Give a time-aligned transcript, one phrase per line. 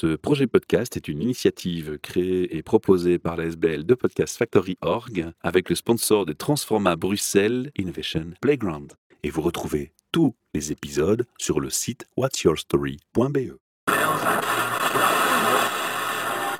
[0.00, 4.78] Ce projet podcast est une initiative créée et proposée par la SBL de Podcast Factory
[4.80, 8.92] Org avec le sponsor de Transforma Bruxelles Innovation Playground.
[9.24, 13.56] Et vous retrouvez tous les épisodes sur le site whatsyourstory.be.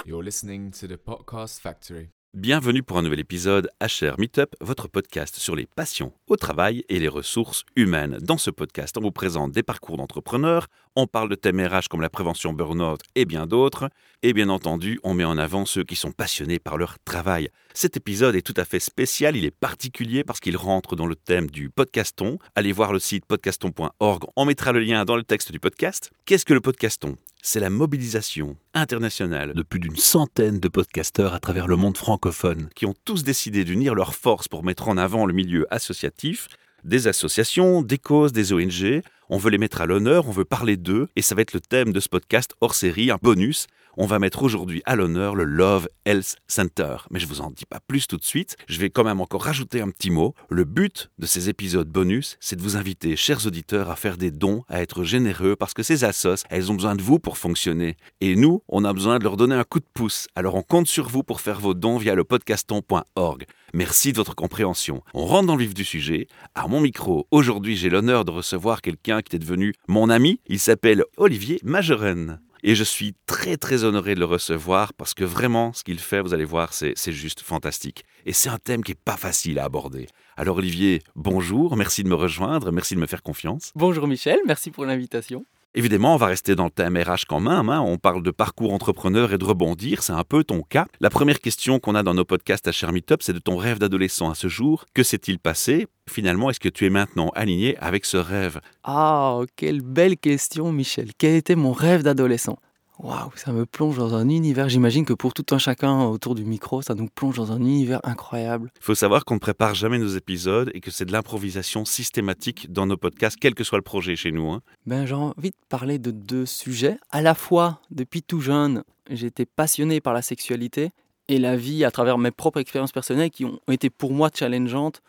[0.05, 2.09] You're listening to the Podcast Factory.
[2.35, 6.99] Bienvenue pour un nouvel épisode HR Meetup, votre podcast sur les passions au travail et
[6.99, 8.19] les ressources humaines.
[8.21, 10.67] Dans ce podcast, on vous présente des parcours d'entrepreneurs,
[10.97, 13.91] on parle de thèmes RH comme la prévention burn-out et bien d'autres,
[14.23, 17.51] et bien entendu, on met en avant ceux qui sont passionnés par leur travail.
[17.75, 21.15] Cet épisode est tout à fait spécial, il est particulier parce qu'il rentre dans le
[21.15, 22.39] thème du podcaston.
[22.57, 26.11] Allez voir le site podcaston.org, on mettra le lien dans le texte du podcast.
[26.25, 27.17] Qu'est-ce que le podcaston?
[27.41, 32.69] C'est la mobilisation internationale de plus d'une centaine de podcasteurs à travers le monde francophone
[32.75, 36.49] qui ont tous décidé d'unir leurs forces pour mettre en avant le milieu associatif,
[36.85, 39.03] des associations, des causes, des ONG.
[39.29, 41.61] On veut les mettre à l'honneur, on veut parler d'eux, et ça va être le
[41.61, 43.67] thème de ce podcast hors série, un bonus.
[44.01, 46.99] On va mettre aujourd'hui à l'honneur le Love Health Center.
[47.11, 48.57] Mais je vous en dis pas plus tout de suite.
[48.69, 50.37] Je vais quand même encore rajouter un petit mot.
[50.51, 54.31] Le but de ces épisodes bonus, c'est de vous inviter, chers auditeurs, à faire des
[54.31, 57.97] dons, à être généreux, parce que ces assos, elles ont besoin de vous pour fonctionner.
[58.21, 60.29] Et nous, on a besoin de leur donner un coup de pouce.
[60.37, 63.47] Alors on compte sur vous pour faire vos dons via le podcaston.org.
[63.75, 65.03] Merci de votre compréhension.
[65.13, 66.29] On rentre dans le vif du sujet.
[66.55, 70.39] À mon micro, aujourd'hui, j'ai l'honneur de recevoir quelqu'un qui est devenu mon ami.
[70.47, 72.39] Il s'appelle Olivier Majeren.
[72.65, 76.21] Et je suis très très honoré de le recevoir parce que vraiment ce qu'il fait,
[76.21, 78.05] vous allez voir, c'est juste fantastique.
[78.27, 80.09] Et c'est un thème qui n'est pas facile à aborder.
[80.37, 83.73] Alors Olivier, bonjour, merci de me rejoindre, merci de me faire confiance.
[83.77, 85.45] Bonjour Michel, merci pour l'invitation.
[85.75, 87.69] Évidemment, on va rester dans le thème RH quand même.
[87.69, 87.81] Hein.
[87.81, 90.03] On parle de parcours entrepreneur et de rebondir.
[90.03, 90.87] C'est un peu ton cas.
[91.01, 93.79] La première question qu'on a dans nos podcasts à Cher Meetup, c'est de ton rêve
[93.79, 94.87] d'adolescent à ce jour.
[94.95, 95.87] Que s'est-il passé?
[96.09, 98.61] Finalement, est-ce que tu es maintenant aligné avec ce rêve?
[98.83, 101.11] Ah, quelle belle question, Michel.
[101.19, 102.59] Quel était mon rêve d'adolescent?
[102.99, 104.69] Waouh, ça me plonge dans un univers.
[104.69, 108.01] J'imagine que pour tout un chacun autour du micro, ça nous plonge dans un univers
[108.03, 108.73] incroyable.
[108.77, 112.73] Il faut savoir qu'on ne prépare jamais nos épisodes et que c'est de l'improvisation systématique
[112.73, 114.51] dans nos podcasts, quel que soit le projet chez nous.
[114.51, 114.63] Hein.
[114.87, 116.99] Ben, j'ai envie de parler de deux sujets.
[117.11, 120.91] À la fois, depuis tout jeune, j'étais passionné par la sexualité
[121.29, 125.03] et la vie à travers mes propres expériences personnelles qui ont été pour moi challengeantes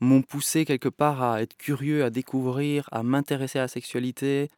[0.00, 4.50] m'ont poussé quelque part à être curieux, à découvrir, à m'intéresser à la sexualité,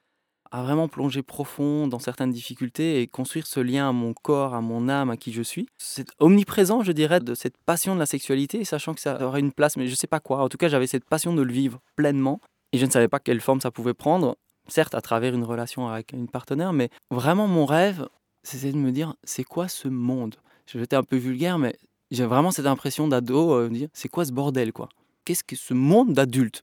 [0.51, 4.61] à vraiment plonger profond dans certaines difficultés et construire ce lien à mon corps, à
[4.61, 5.67] mon âme, à qui je suis.
[5.79, 9.53] C'est omniprésent, je dirais, de cette passion de la sexualité, sachant que ça aurait une
[9.53, 10.43] place, mais je ne sais pas quoi.
[10.43, 12.41] En tout cas, j'avais cette passion de le vivre pleinement
[12.73, 14.37] et je ne savais pas quelle forme ça pouvait prendre,
[14.69, 18.07] certes à travers une relation avec une partenaire, mais vraiment mon rêve,
[18.43, 20.37] c'était de me dire, c'est quoi ce monde?
[20.67, 21.77] J'étais un peu vulgaire, mais
[22.11, 24.89] j'ai vraiment cette impression d'ado, euh, dire, c'est quoi ce bordel, quoi?
[25.25, 26.63] Qu'est-ce que ce monde d'adulte?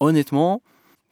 [0.00, 0.62] Honnêtement,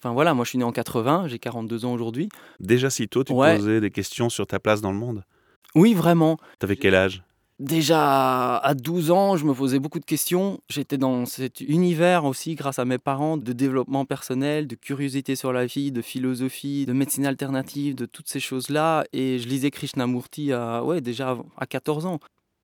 [0.02, 2.30] Enfin voilà, moi je suis né en 80, j'ai 42 ans aujourd'hui.
[2.58, 5.24] Déjà si tôt, tu posais des questions sur ta place dans le monde?
[5.74, 6.38] Oui, vraiment.
[6.58, 7.22] T'avais quel âge?
[7.58, 10.60] Déjà à 12 ans, je me posais beaucoup de questions.
[10.70, 15.52] J'étais dans cet univers aussi, grâce à mes parents, de développement personnel, de curiosité sur
[15.52, 19.04] la vie, de philosophie, de médecine alternative, de toutes ces choses-là.
[19.12, 22.18] Et je lisais Krishnamurti à, ouais, déjà à 14 ans.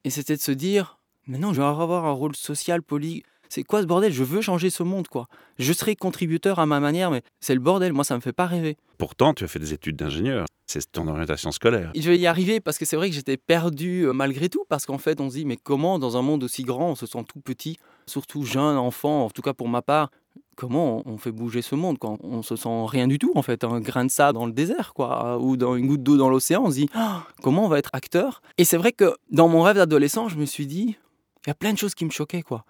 [0.05, 3.63] Et c'était de se dire, mais non, je vais avoir un rôle social, poli c'est
[3.63, 4.13] quoi ce bordel?
[4.13, 5.29] Je veux changer ce monde, quoi.
[5.59, 7.93] Je serai contributeur à ma manière, mais c'est le bordel.
[7.93, 8.77] Moi, ça me fait pas rêver.
[8.99, 10.47] Pourtant, tu as fait des études d'ingénieur.
[10.67, 11.93] C'est ton orientation scolaire.
[11.95, 14.65] Je vais y arriver parce que c'est vrai que j'étais perdu euh, malgré tout.
[14.69, 17.07] Parce qu'en fait, on se dit, mais comment, dans un monde aussi grand, on se
[17.07, 20.11] sent tout petit, surtout jeune, enfant, en tout cas pour ma part,
[20.57, 23.63] comment on fait bouger ce monde quand on se sent rien du tout en fait,
[23.63, 26.65] un grain de sable dans le désert quoi, ou dans une goutte d'eau dans l'océan,
[26.65, 28.43] on se dit ah, comment on va être acteur?
[28.59, 30.97] Et c'est vrai que dans mon rêve d'adolescent, je me suis dit
[31.45, 32.65] il y a plein de choses qui me choquaient quoi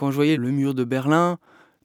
[0.00, 1.38] quand je voyais le mur de Berlin,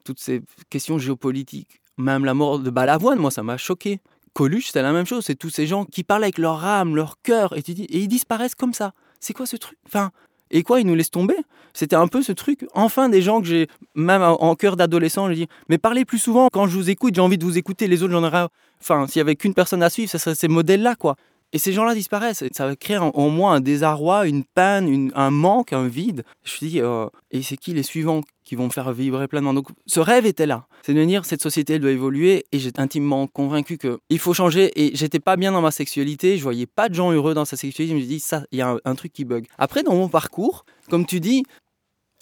[0.05, 3.99] toutes ces questions géopolitiques, même la mort de Balavoine, moi, ça m'a choqué.
[4.33, 5.25] Coluche, c'est la même chose.
[5.25, 8.73] C'est tous ces gens qui parlent avec leur âme, leur cœur, et, ils disparaissent comme
[8.73, 8.93] ça.
[9.19, 9.77] C'est quoi ce truc?
[9.85, 10.11] Enfin,
[10.49, 11.35] et quoi, ils nous laissent tomber?
[11.73, 12.65] C'était un peu ce truc.
[12.73, 16.47] Enfin, des gens que j'ai, même en cœur d'adolescent, je dis, mais parlez plus souvent.
[16.53, 17.87] Quand je vous écoute, j'ai envie de vous écouter.
[17.87, 18.47] Les autres, j'en aurais.
[18.79, 21.17] Enfin, s'il y avait qu'une personne à suivre, ce serait ces modèles-là, quoi.
[21.53, 22.43] Et ces gens-là disparaissent.
[22.51, 26.23] Ça va créer en, moi un désarroi, une panne, un manque, un vide.
[26.43, 29.53] Je me dis, euh, et c'est qui les suivants qui vont me faire vibrer pleinement?
[29.53, 30.67] Donc ce rêve était là.
[30.83, 34.71] C'est de dire, cette société doit évoluer et j'étais intimement convaincu qu'il faut changer.
[34.75, 37.57] Et j'étais pas bien dans ma sexualité, je voyais pas de gens heureux dans sa
[37.57, 37.93] sexualité.
[37.93, 39.47] Je me dis, ça, il y a un, truc qui bug.
[39.57, 41.43] Après, dans mon parcours, comme tu dis,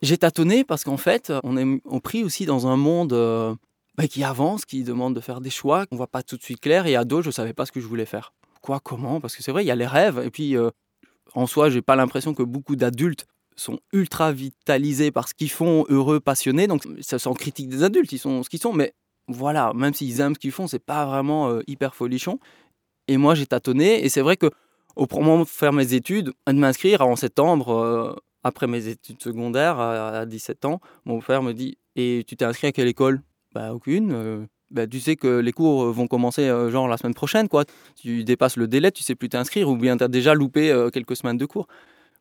[0.01, 3.55] j'ai tâtonné parce qu'en fait, on est on pris aussi dans un monde euh,
[3.97, 6.59] bah, qui avance, qui demande de faire des choix, qu'on voit pas tout de suite
[6.59, 6.85] clair.
[6.87, 8.31] Et à dos, je savais pas ce que je voulais faire
[8.63, 10.19] quoi, comment Parce que c'est vrai, il y a les rêves.
[10.25, 10.71] Et puis, euh,
[11.35, 15.85] en soi, j'ai pas l'impression que beaucoup d'adultes sont ultra vitalisés par ce qu'ils font,
[15.89, 16.65] heureux, passionnés.
[16.65, 18.73] Donc, ça s'en critique des adultes, ils sont ce qu'ils sont.
[18.73, 18.93] Mais
[19.27, 22.39] voilà, même s'ils aiment ce qu'ils font, c'est pas vraiment euh, hyper folichon.
[23.07, 24.03] Et moi, j'ai tâtonné.
[24.03, 24.49] Et c'est vrai que
[24.95, 29.79] au moment de faire mes études, de m'inscrire en septembre, euh, après mes études secondaires,
[29.79, 33.21] à, 17 ans, mon père me dit Et tu t'es inscrit à quelle école?
[33.53, 34.47] Bah, aucune.
[34.73, 37.63] Bah, tu sais que les cours vont commencer euh, genre la semaine prochaine, quoi.
[37.95, 41.15] Tu dépasses le délai, tu sais plus t'inscrire, ou bien tu as déjà loupé quelques
[41.15, 41.67] semaines de cours.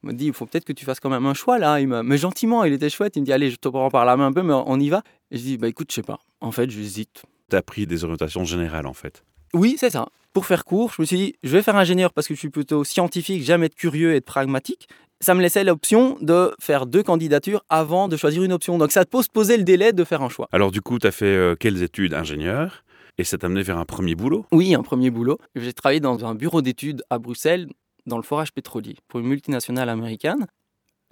[0.05, 1.81] Il me dit Il faut peut-être que tu fasses quand même un choix là.
[1.81, 3.17] Il mais gentiment, il était chouette.
[3.17, 4.89] Il me dit Allez, je te prends par la main un peu, mais on y
[4.89, 5.03] va.
[5.31, 6.21] Et je dis Bah écoute, je sais pas.
[6.41, 7.23] En fait, j'hésite.
[7.51, 10.09] Tu as pris des orientations générales en fait oui, c'est ça.
[10.33, 12.49] Pour faire court, je me suis dit, je vais faire ingénieur parce que je suis
[12.49, 14.89] plutôt scientifique, j'aime être curieux et être pragmatique.
[15.23, 18.77] Ça me laissait l'option de faire deux candidatures avant de choisir une option.
[18.77, 20.49] Donc ça te pose poser le délai de faire un choix.
[20.51, 22.83] Alors du coup, tu as fait euh, quelles études ingénieur
[23.19, 24.47] et ça t'a amené vers un premier boulot?
[24.51, 25.39] Oui, un premier boulot.
[25.55, 27.69] J'ai travaillé dans un bureau d'études à Bruxelles
[28.05, 30.49] dans le forage pétrolier pour une multinationale américaine.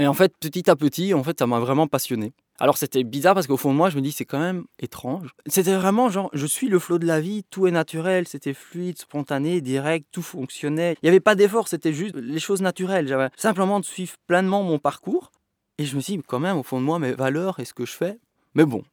[0.00, 2.32] Et en fait, petit à petit, en fait, ça m'a vraiment passionné.
[2.60, 5.30] Alors c'était bizarre parce qu'au fond de moi, je me dis c'est quand même étrange.
[5.46, 8.98] C'était vraiment genre, je suis le flot de la vie, tout est naturel, c'était fluide,
[8.98, 10.92] spontané, direct, tout fonctionnait.
[11.02, 13.08] Il n'y avait pas d'effort, c'était juste les choses naturelles.
[13.08, 15.32] J'avais simplement de suivre pleinement mon parcours.
[15.78, 17.72] Et je me suis dit quand même, au fond de moi, mes valeurs et ce
[17.72, 18.18] que je fais.
[18.54, 18.84] Mais bon,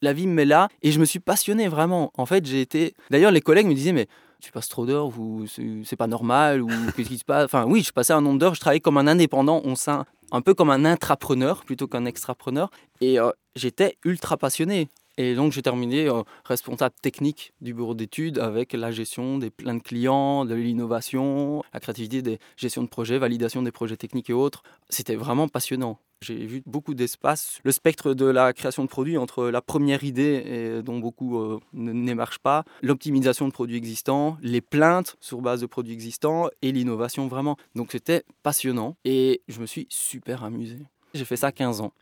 [0.00, 2.12] la vie me met là et je me suis passionné vraiment.
[2.16, 2.94] En fait, j'ai été.
[3.10, 4.06] D'ailleurs, les collègues me disaient, mais
[4.40, 5.44] tu passes trop d'heures ou
[5.84, 7.46] c'est pas normal ou qu'est-ce qui se passe?
[7.46, 10.40] Enfin, oui, je passais un nombre d'heures, je travaillais comme un indépendant au sein un
[10.40, 12.70] peu comme un intrapreneur plutôt qu'un extrapreneur.
[13.00, 14.88] Et euh, j'étais ultra passionné.
[15.16, 19.74] Et donc j'ai terminé euh, responsable technique du bureau d'études avec la gestion des plein
[19.74, 24.32] de clients, de l'innovation, la créativité des gestions de projets, validation des projets techniques et
[24.32, 24.62] autres.
[24.90, 25.98] C'était vraiment passionnant.
[26.20, 30.42] J'ai vu beaucoup d'espace, le spectre de la création de produits entre la première idée
[30.44, 35.66] et dont beaucoup euh, n'émarchent pas, l'optimisation de produits existants, les plaintes sur base de
[35.66, 37.56] produits existants et l'innovation vraiment.
[37.76, 40.78] Donc c'était passionnant et je me suis super amusé.
[41.14, 41.92] J'ai fait ça 15 ans.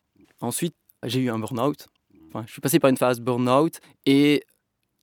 [0.40, 1.88] Ensuite, j'ai eu un burn-out.
[2.28, 4.44] Enfin, je suis passé par une phase burn-out et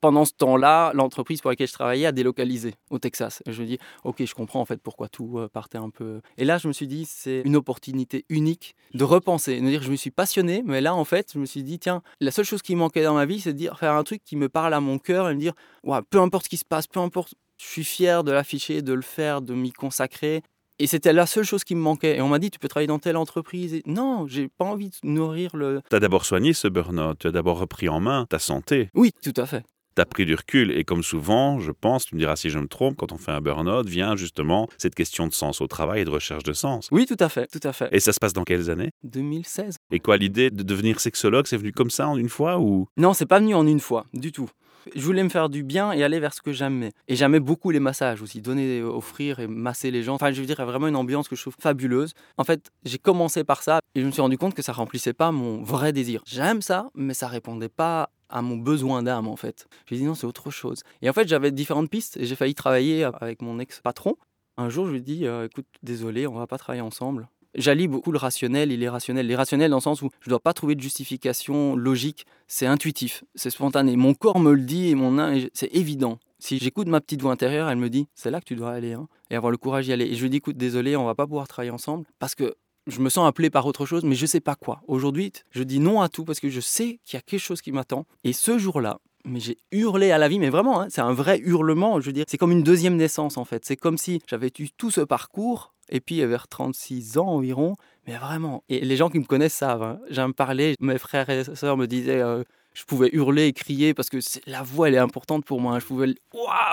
[0.03, 3.41] pendant ce temps-là, l'entreprise pour laquelle je travaillais a délocalisé au Texas.
[3.47, 6.19] je me dis, ok, je comprends en fait pourquoi tout euh, partait un peu.
[6.37, 9.89] Et là, je me suis dit, c'est une opportunité unique de repenser, de dire, je
[9.89, 12.61] me suis passionné, mais là, en fait, je me suis dit, tiens, la seule chose
[12.61, 14.81] qui manquait dans ma vie, c'est de dire, faire un truc qui me parle à
[14.81, 15.53] mon cœur et me dire,
[15.85, 18.91] ouais, peu importe ce qui se passe, peu importe, je suis fier de l'afficher, de
[18.91, 20.43] le faire, de m'y consacrer.
[20.79, 22.17] Et c'était la seule chose qui me manquait.
[22.17, 23.73] Et on m'a dit, tu peux travailler dans telle entreprise.
[23.73, 25.81] Et non, j'ai pas envie de nourrir le.
[25.89, 28.89] Tu as d'abord soigné ce burn-out, tu as d'abord repris en main ta santé.
[28.95, 29.63] Oui, tout à fait
[29.95, 32.59] tu as pris du recul et comme souvent, je pense, tu me diras si je
[32.59, 36.01] me trompe, quand on fait un burn-out, vient justement cette question de sens au travail
[36.01, 36.87] et de recherche de sens.
[36.91, 37.89] Oui, tout à fait, tout à fait.
[37.91, 38.91] Et ça se passe dans quelles années?
[39.03, 39.75] 2016.
[39.91, 42.87] Et quoi, l'idée de devenir sexologue, c'est venu comme ça en une fois ou?
[42.97, 44.49] Non, c'est pas venu en une fois, du tout.
[44.95, 46.91] Je voulais me faire du bien et aller vers ce que j'aimais.
[47.07, 50.15] Et j'aimais beaucoup les massages aussi, donner, offrir et masser les gens.
[50.15, 52.13] Enfin, je veux dire, vraiment une ambiance que je trouve fabuleuse.
[52.37, 55.13] En fait, j'ai commencé par ça et je me suis rendu compte que ça remplissait
[55.13, 56.21] pas mon vrai désir.
[56.25, 59.67] J'aime ça, mais ça répondait pas à mon besoin d'âme en fait.
[59.85, 60.81] J'ai dit non, c'est autre chose.
[61.01, 64.15] Et en fait, j'avais différentes pistes et j'ai failli travailler avec mon ex-patron.
[64.57, 67.27] Un jour, je lui ai dit euh, écoute, désolé, on va pas travailler ensemble.
[67.55, 69.27] J'allie beaucoup le rationnel et l'irrationnel.
[69.27, 73.23] L'irrationnel dans le sens où je ne dois pas trouver de justification logique, c'est intuitif,
[73.35, 73.95] c'est spontané.
[73.95, 75.13] Mon corps me le dit et mon
[75.53, 76.17] c'est évident.
[76.39, 78.93] Si j'écoute ma petite voix intérieure, elle me dit c'est là que tu dois aller
[78.93, 80.05] hein, et avoir le courage d'y aller.
[80.05, 82.55] Et je lui dis écoute, désolé, on va pas pouvoir travailler ensemble parce que
[82.87, 84.81] je me sens appelé par autre chose, mais je ne sais pas quoi.
[84.87, 87.61] Aujourd'hui, je dis non à tout parce que je sais qu'il y a quelque chose
[87.61, 88.05] qui m'attend.
[88.23, 91.39] Et ce jour-là, mais j'ai hurlé à la vie, mais vraiment, hein, c'est un vrai
[91.39, 91.99] hurlement.
[91.99, 93.65] Je veux dire, c'est comme une deuxième naissance en fait.
[93.65, 97.75] C'est comme si j'avais eu tout ce parcours, et puis vers 36 ans environ,
[98.07, 98.63] mais vraiment.
[98.69, 99.83] Et les gens qui me connaissent savent.
[99.83, 99.99] Hein.
[100.09, 100.75] J'aime parler.
[100.79, 102.21] Mes frères et sœurs me disaient.
[102.21, 102.43] Euh,
[102.73, 105.77] je pouvais hurler et crier parce que la voix elle est importante pour moi.
[105.79, 106.07] Je pouvais,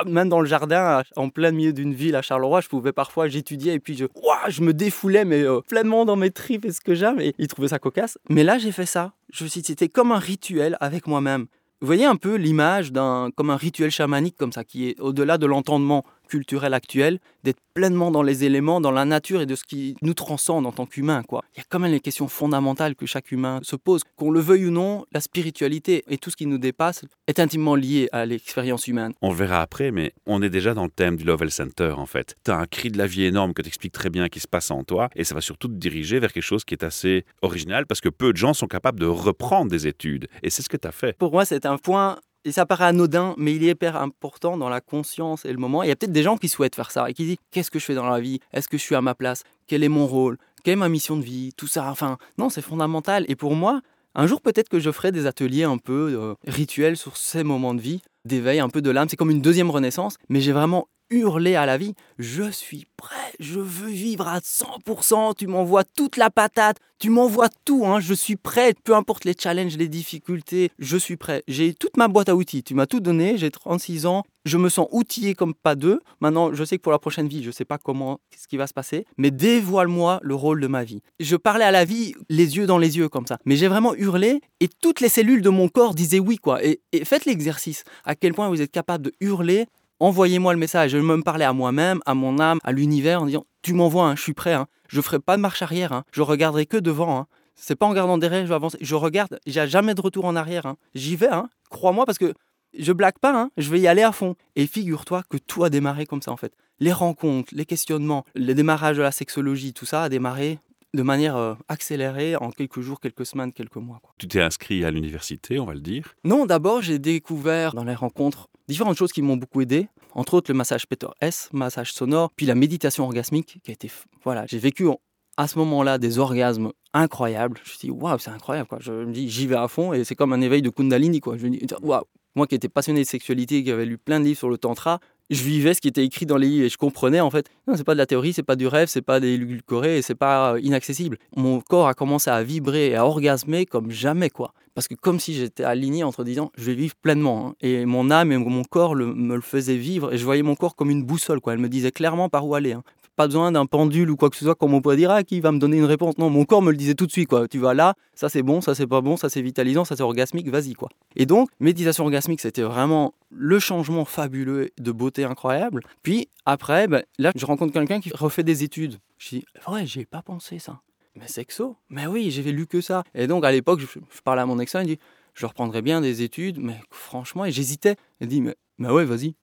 [0.07, 3.75] même dans le jardin, en plein milieu d'une ville à Charleroi, je pouvais parfois j'étudiais
[3.75, 4.07] et puis je,
[4.49, 7.49] je me défoulais mais euh, pleinement dans mes tripes et ce que j'aime et ils
[7.49, 8.19] trouvaient ça cocasse.
[8.29, 9.13] Mais là j'ai fait ça.
[9.31, 11.47] Je c'était comme un rituel avec moi-même.
[11.81, 15.39] Vous voyez un peu l'image d'un comme un rituel chamanique comme ça qui est au-delà
[15.39, 19.65] de l'entendement culturel actuel, d'être pleinement dans les éléments, dans la nature et de ce
[19.65, 21.23] qui nous transcende en tant qu'humains.
[21.23, 21.43] Quoi.
[21.55, 24.03] Il y a quand même les questions fondamentales que chaque humain se pose.
[24.17, 27.75] Qu'on le veuille ou non, la spiritualité et tout ce qui nous dépasse est intimement
[27.75, 29.13] lié à l'expérience humaine.
[29.23, 32.37] On verra après, mais on est déjà dans le thème du Lovell Center en fait.
[32.45, 34.49] Tu as un cri de la vie énorme que tu expliques très bien qui se
[34.49, 37.25] passe en toi et ça va surtout te diriger vers quelque chose qui est assez
[37.43, 40.69] original parce que peu de gens sont capables de reprendre des études et c'est ce
[40.69, 41.17] que tu as fait.
[41.17, 44.69] Pour moi, c'est un point et ça paraît anodin, mais il est hyper important dans
[44.69, 45.83] la conscience et le moment.
[45.83, 47.79] il y a peut-être des gens qui souhaitent faire ça et qui disent qu'est-ce que
[47.79, 48.41] je fais dans la vie?
[48.53, 49.43] Est-ce que je suis à ma place?
[49.67, 50.39] Quel est mon rôle?
[50.65, 51.53] Quelle est ma mission de vie?
[51.57, 51.91] Tout ça.
[51.91, 53.25] Enfin, non, c'est fondamental.
[53.29, 53.81] Et pour moi,
[54.15, 57.75] un jour peut-être que je ferai des ateliers un peu euh, rituels sur ces moments
[57.75, 59.09] de vie, d'éveil un peu de l'âme.
[59.09, 63.33] C'est comme une deuxième renaissance, mais j'ai vraiment hurlé à la vie Je suis prêt,
[63.39, 68.15] je veux vivre à 100%, tu m'envoies toute la patate, tu m'envoies tout, hein, je
[68.15, 71.43] suis prêt, peu importe les challenges, les difficultés, je suis prêt.
[71.49, 74.69] J'ai toute ma boîte à outils, tu m'as tout donné, j'ai 36 ans, je me
[74.69, 76.01] sens outillé comme pas deux.
[76.21, 78.57] Maintenant, je sais que pour la prochaine vie, je ne sais pas comment, ce qui
[78.57, 81.01] va se passer, mais dévoile-moi le rôle de ma vie.
[81.19, 83.95] Je parlais à la vie les yeux dans les yeux comme ça, mais j'ai vraiment
[83.95, 86.63] hurlé et toutes les cellules de mon corps disaient oui quoi.
[86.65, 87.85] Et, et faites l'exercice.
[88.05, 89.67] À quel point vous êtes capable de hurler
[90.01, 90.91] envoyez-moi le message.
[90.91, 94.23] Je me parlais à moi-même, à mon âme, à l'univers en disant Tu m'envoies, je
[94.23, 94.55] suis prêt.
[94.55, 94.67] Hein.
[94.89, 95.93] Je ferai pas de marche arrière.
[95.93, 96.05] Hein.
[96.11, 97.19] Je regarderai que devant.
[97.19, 97.27] Hein.
[97.55, 98.79] C'est pas en regardant derrière, je vais avancer.
[98.81, 100.67] Je regarde, j'ai jamais de retour en arrière.
[100.67, 100.77] Hein.
[100.95, 101.29] J'y vais,
[101.69, 102.33] crois-moi, parce que
[102.79, 104.35] je blague pas, je vais y aller à fond.
[104.57, 106.53] Et figure-toi que tout a démarré comme ça en fait.
[106.79, 110.59] Les rencontres, les questionnements, le démarrage de la sexologie, tout ça a démarré
[110.95, 114.01] de manière euh, accélérée en quelques jours, quelques semaines, quelques mois.
[114.19, 117.95] Tu t'es inscrit à l'université, on va le dire Non, d'abord j'ai découvert dans les
[117.95, 119.89] rencontres différentes choses qui m'ont beaucoup aidé.
[120.15, 123.91] Entre autres le massage Peter S, massage sonore, puis la méditation orgasmique qui a été...
[124.25, 124.89] Voilà, j'ai vécu
[125.37, 127.59] à ce moment-là des orgasmes incroyables.
[127.59, 128.69] Je me suis dit, waouh, c'est incroyable.
[128.69, 128.79] Quoi.
[128.81, 131.21] Je me dis, j'y vais à fond et c'est comme un éveil de Kundalini.
[131.21, 131.37] Quoi.
[131.37, 132.05] Je me dis, waouh.
[132.37, 135.01] Moi qui étais passionné de sexualité, qui avait lu plein de livres sur le tantra,
[135.31, 137.49] je vivais ce qui était écrit dans les livres et je comprenais en fait.
[137.67, 140.03] Non, c'est pas de la théorie, c'est pas du rêve, c'est pas des édulcoré et
[140.03, 141.19] c'est pas euh, inaccessible.
[141.37, 144.53] Mon corps a commencé à vibrer et à orgasmer comme jamais quoi.
[144.75, 147.49] Parce que comme si j'étais aligné entre disant je vais vivre pleinement.
[147.49, 147.55] Hein.
[147.61, 150.75] Et mon âme et mon corps me le faisaient vivre et je voyais mon corps
[150.75, 151.53] comme une boussole quoi.
[151.53, 152.73] Elle me disait clairement par où aller.
[152.73, 152.83] Hein
[153.21, 155.53] pas besoin d'un pendule ou quoi que ce soit, comme on pourrait dire, qui va
[155.53, 156.17] me donner une réponse.
[156.17, 157.47] Non, mon corps me le disait tout de suite, quoi.
[157.49, 160.03] Tu vas là, ça c'est bon, ça c'est pas bon, ça c'est vitalisant, ça c'est
[160.03, 160.89] orgasmique, vas-y, quoi.
[161.17, 165.83] Et donc, méditation orgasmique, c'était vraiment le changement fabuleux de beauté incroyable.
[166.03, 168.97] Puis après, ben, là, je rencontre quelqu'un qui refait des études.
[169.19, 170.81] Je dis, ouais, j'y ai pas pensé ça.
[171.15, 171.77] Mais sexo?
[171.91, 173.03] Mais oui, j'avais lu que ça.
[173.15, 174.99] Et donc, à l'époque, je, parlais à mon ex il dit,
[175.35, 177.97] je reprendrais bien des études, mais franchement, et j'hésitais.
[178.23, 179.35] Il dit, mais, mais ouais, vas-y.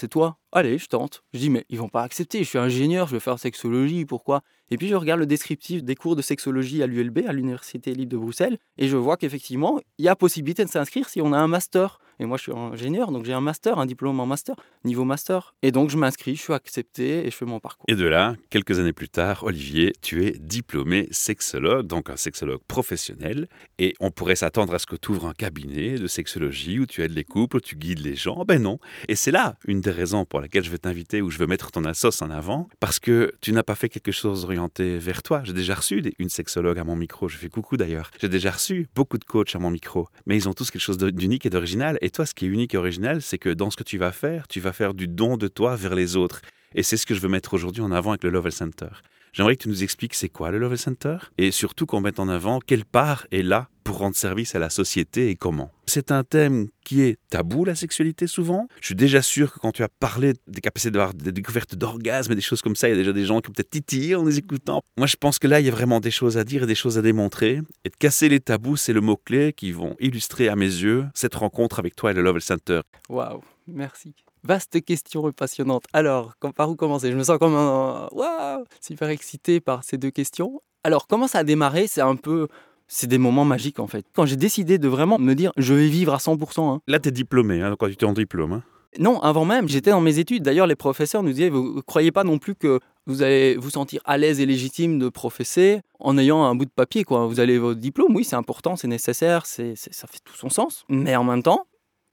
[0.00, 0.38] C'est toi?
[0.52, 1.22] Allez, je tente.
[1.32, 2.38] Je dis, mais ils vont pas accepter.
[2.42, 4.42] Je suis ingénieur, je vais faire sexologie, pourquoi?
[4.70, 8.12] Et puis je regarde le descriptif des cours de sexologie à l'ULB, à l'Université libre
[8.12, 11.38] de Bruxelles, et je vois qu'effectivement, il y a possibilité de s'inscrire si on a
[11.38, 11.98] un master.
[12.18, 15.54] Et moi, je suis ingénieur, donc j'ai un master, un diplôme en master, niveau master.
[15.62, 17.86] Et donc, je m'inscris, je suis accepté et je fais mon parcours.
[17.88, 22.60] Et de là, quelques années plus tard, Olivier, tu es diplômé sexologue, donc un sexologue
[22.68, 23.48] professionnel.
[23.78, 27.02] Et on pourrait s'attendre à ce que tu ouvres un cabinet de sexologie où tu
[27.02, 28.44] aides les couples, où tu guides les gens.
[28.44, 28.80] Ben non.
[29.08, 31.70] Et c'est là une des raisons pour laquelle je veux t'inviter, où je veux mettre
[31.70, 35.42] ton assos en avant, parce que tu n'as pas fait quelque chose orienté vers toi.
[35.44, 37.28] J'ai déjà reçu une sexologue à mon micro.
[37.28, 38.10] Je fais coucou d'ailleurs.
[38.20, 40.98] J'ai déjà reçu beaucoup de coachs à mon micro, mais ils ont tous quelque chose
[40.98, 41.98] d'unique et d'original.
[42.00, 44.12] Et toi, ce qui est unique et original, c'est que dans ce que tu vas
[44.12, 46.42] faire, tu vas faire du don de toi vers les autres.
[46.74, 48.88] Et c'est ce que je veux mettre aujourd'hui en avant avec le Love Center.
[49.32, 52.28] J'aimerais que tu nous expliques c'est quoi le Love Center et surtout qu'on mette en
[52.28, 55.70] avant quelle part est là pour rendre service à la société et comment.
[55.86, 58.68] C'est un thème qui est tabou, la sexualité, souvent.
[58.80, 62.32] Je suis déjà sûr que quand tu as parlé des capacités d'avoir des découvertes d'orgasme
[62.32, 64.14] et des choses comme ça, il y a déjà des gens qui ont peut-être titillé
[64.14, 64.82] en les écoutant.
[64.96, 66.74] Moi, je pense que là, il y a vraiment des choses à dire et des
[66.74, 67.62] choses à démontrer.
[67.84, 71.34] Et de casser les tabous, c'est le mot-clé qui vont illustrer à mes yeux cette
[71.34, 72.82] rencontre avec toi et le Love Center.
[73.08, 74.14] Waouh, merci.
[74.44, 75.84] Vaste question passionnante.
[75.92, 77.10] Alors, par où commencer?
[77.10, 78.08] Je me sens comme un...
[78.12, 80.62] Waouh Super excité par ces deux questions.
[80.82, 81.86] Alors, comment ça a démarré?
[81.86, 82.48] C'est un peu...
[82.92, 84.04] C'est des moments magiques en fait.
[84.14, 86.60] Quand j'ai décidé de vraiment me dire je vais vivre à 100%.
[86.60, 86.80] Hein.
[86.88, 88.52] Là, tu es diplômé, hein, quand tu es en diplôme.
[88.52, 88.62] Hein.
[88.98, 90.42] Non, avant même, j'étais dans mes études.
[90.42, 93.70] D'ailleurs, les professeurs nous disaient, vous ne croyez pas non plus que vous allez vous
[93.70, 97.04] sentir à l'aise et légitime de professer en ayant un bout de papier.
[97.04, 97.26] Quoi.
[97.26, 100.84] Vous avez votre diplôme, oui, c'est important, c'est nécessaire, c'est, ça fait tout son sens.
[100.88, 101.66] Mais en même temps,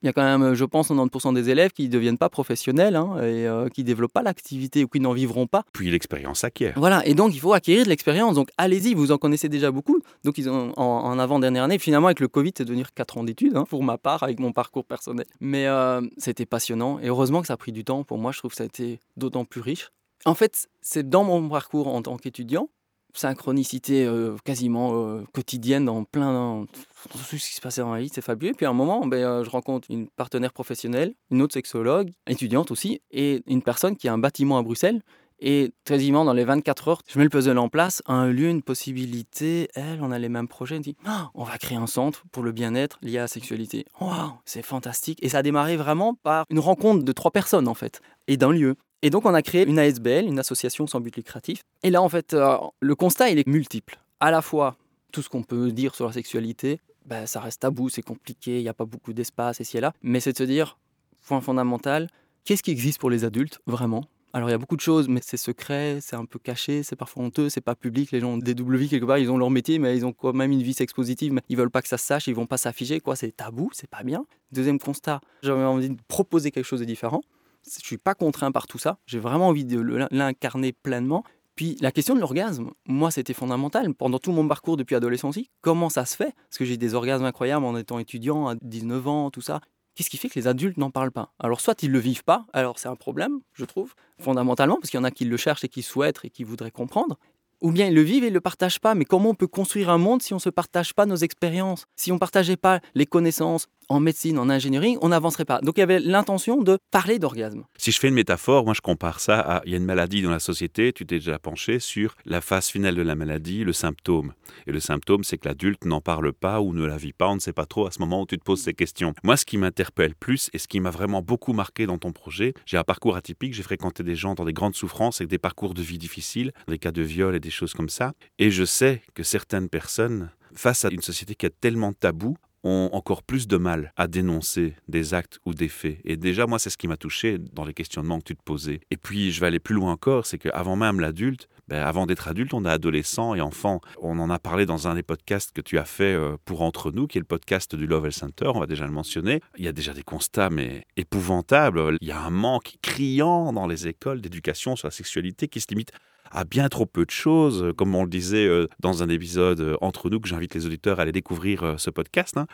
[0.03, 2.95] il y a quand même, je pense, 90% des élèves qui ne deviennent pas professionnels
[2.95, 5.63] hein, et euh, qui ne développent pas l'activité ou qui n'en vivront pas.
[5.73, 6.73] Puis l'expérience acquiert.
[6.77, 8.35] Voilà, et donc il faut acquérir de l'expérience.
[8.35, 9.99] Donc allez-y, vous en connaissez déjà beaucoup.
[10.23, 13.57] Donc ils ont, en, avant-dernière année, finalement avec le Covid, c'est devenir 4 ans d'études
[13.57, 15.25] hein, pour ma part, avec mon parcours personnel.
[15.39, 18.03] Mais euh, c'était passionnant et heureusement que ça a pris du temps.
[18.03, 19.89] Pour moi, je trouve que ça a été d'autant plus riche.
[20.25, 22.69] En fait, c'est dans mon parcours en tant qu'étudiant
[23.13, 28.01] synchronicité euh, quasiment euh, quotidienne dans plein dans tout ce qui se passait dans la
[28.01, 28.53] vie, c'est fabuleux.
[28.55, 32.71] Puis à un moment, ben, euh, je rencontre une partenaire professionnelle, une autre sexologue, étudiante
[32.71, 35.01] aussi, et une personne qui a un bâtiment à Bruxelles.
[35.39, 38.63] Et quasiment dans les 24 heures, je mets le puzzle en place, un lieu, une
[38.63, 39.69] possibilité.
[39.75, 40.77] Elle, on a les mêmes projets.
[40.77, 43.85] Elle dit, ah, on va créer un centre pour le bien-être lié à la sexualité.
[44.01, 45.19] Waouh, c'est fantastique.
[45.21, 48.51] Et ça a démarré vraiment par une rencontre de trois personnes en fait, et d'un
[48.51, 48.77] lieu.
[49.03, 51.61] Et donc, on a créé une ASBL, une association sans but lucratif.
[51.83, 53.99] Et là, en fait, euh, le constat, il est multiple.
[54.19, 54.75] À la fois,
[55.11, 58.63] tout ce qu'on peut dire sur la sexualité, ben, ça reste tabou, c'est compliqué, il
[58.63, 59.93] n'y a pas beaucoup d'espace ici et là.
[60.01, 60.77] Mais c'est de se dire,
[61.25, 62.09] point fondamental,
[62.43, 64.03] qu'est-ce qui existe pour les adultes, vraiment?
[64.33, 66.97] Alors il y a beaucoup de choses, mais c'est secret, c'est un peu caché, c'est
[66.97, 68.11] parfois honteux, c'est pas public.
[68.11, 70.33] Les gens ont des double quelque part, ils ont leur métier, mais ils ont quand
[70.33, 72.57] même une vie sexpositive, mais ils veulent pas que ça se sache, ils vont pas
[72.57, 73.15] s'afficher, quoi.
[73.15, 74.25] C'est tabou, c'est pas bien.
[74.51, 77.21] Deuxième constat, j'avais envie de proposer quelque chose de différent
[77.67, 78.97] Je suis pas contraint par tout ça.
[79.05, 81.23] J'ai vraiment envie de l'incarner pleinement.
[81.55, 85.39] Puis la question de l'orgasme, moi c'était fondamental pendant tout mon parcours depuis adolescence.
[85.61, 86.35] Comment ça se fait?
[86.49, 89.59] Parce que j'ai des orgasmes incroyables en étant étudiant à 19 ans, tout ça.
[89.95, 91.33] Qu'est-ce qui fait que les adultes n'en parlent pas?
[91.39, 94.99] Alors soit ils le vivent pas, alors c'est un problème, je trouve, fondamentalement, parce qu'il
[94.99, 97.17] y en a qui le cherchent et qui souhaitent et qui voudraient comprendre.
[97.61, 98.93] Ou bien ils le vivent et ne le partagent pas.
[98.93, 101.85] Mais comment on peut construire un monde si on ne se partage pas nos expériences?
[101.95, 105.59] Si on ne partageait pas les connaissances en médecine, en ingénierie, on n'avancerait pas.
[105.61, 107.63] Donc il y avait l'intention de parler d'orgasme.
[107.77, 110.21] Si je fais une métaphore, moi je compare ça à il y a une maladie
[110.21, 113.73] dans la société, tu t'es déjà penché sur la phase finale de la maladie, le
[113.73, 114.33] symptôme.
[114.65, 117.35] Et le symptôme, c'est que l'adulte n'en parle pas ou ne la vit pas, on
[117.35, 119.13] ne sait pas trop à ce moment où tu te poses ces questions.
[119.23, 122.53] Moi, ce qui m'interpelle plus et ce qui m'a vraiment beaucoup marqué dans ton projet,
[122.65, 125.73] j'ai un parcours atypique, j'ai fréquenté des gens dans des grandes souffrances avec des parcours
[125.73, 128.13] de vie difficiles, des cas de viol et des choses comme ça.
[128.39, 132.37] Et je sais que certaines personnes face à une société qui a tellement de tabous,
[132.63, 135.99] ont encore plus de mal à dénoncer des actes ou des faits.
[136.03, 138.79] Et déjà, moi, c'est ce qui m'a touché dans les questionnements que tu te posais.
[138.91, 142.27] Et puis, je vais aller plus loin encore, c'est qu'avant même l'adulte, ben, avant d'être
[142.27, 143.81] adulte, on est adolescent et enfant.
[144.01, 146.91] On en a parlé dans un des podcasts que tu as fait euh, pour Entre
[146.91, 149.41] nous, qui est le podcast du Love Center, on va déjà le mentionner.
[149.57, 151.97] Il y a déjà des constats, mais épouvantables.
[152.01, 155.67] Il y a un manque criant dans les écoles d'éducation sur la sexualité qui se
[155.69, 155.91] limite
[156.31, 157.73] à bien trop peu de choses.
[157.77, 160.99] Comme on le disait euh, dans un épisode euh, entre nous, que j'invite les auditeurs
[160.99, 162.47] à aller découvrir euh, ce podcast, hein.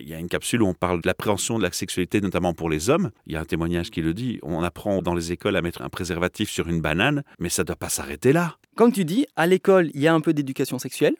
[0.00, 2.70] il y a une capsule où on parle de l'appréhension de la sexualité, notamment pour
[2.70, 3.10] les hommes.
[3.26, 4.38] Il y a un témoignage qui le dit.
[4.42, 7.66] On apprend dans les écoles à mettre un préservatif sur une banane, mais ça ne
[7.66, 8.56] doit pas s'arrêter là.
[8.76, 11.14] Comme tu dis, à l'école, il y a un peu d'éducation sexuelle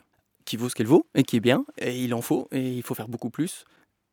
[0.45, 2.83] qui vaut ce qu'elle vaut et qui est bien, et il en faut, et il
[2.83, 3.65] faut faire beaucoup plus.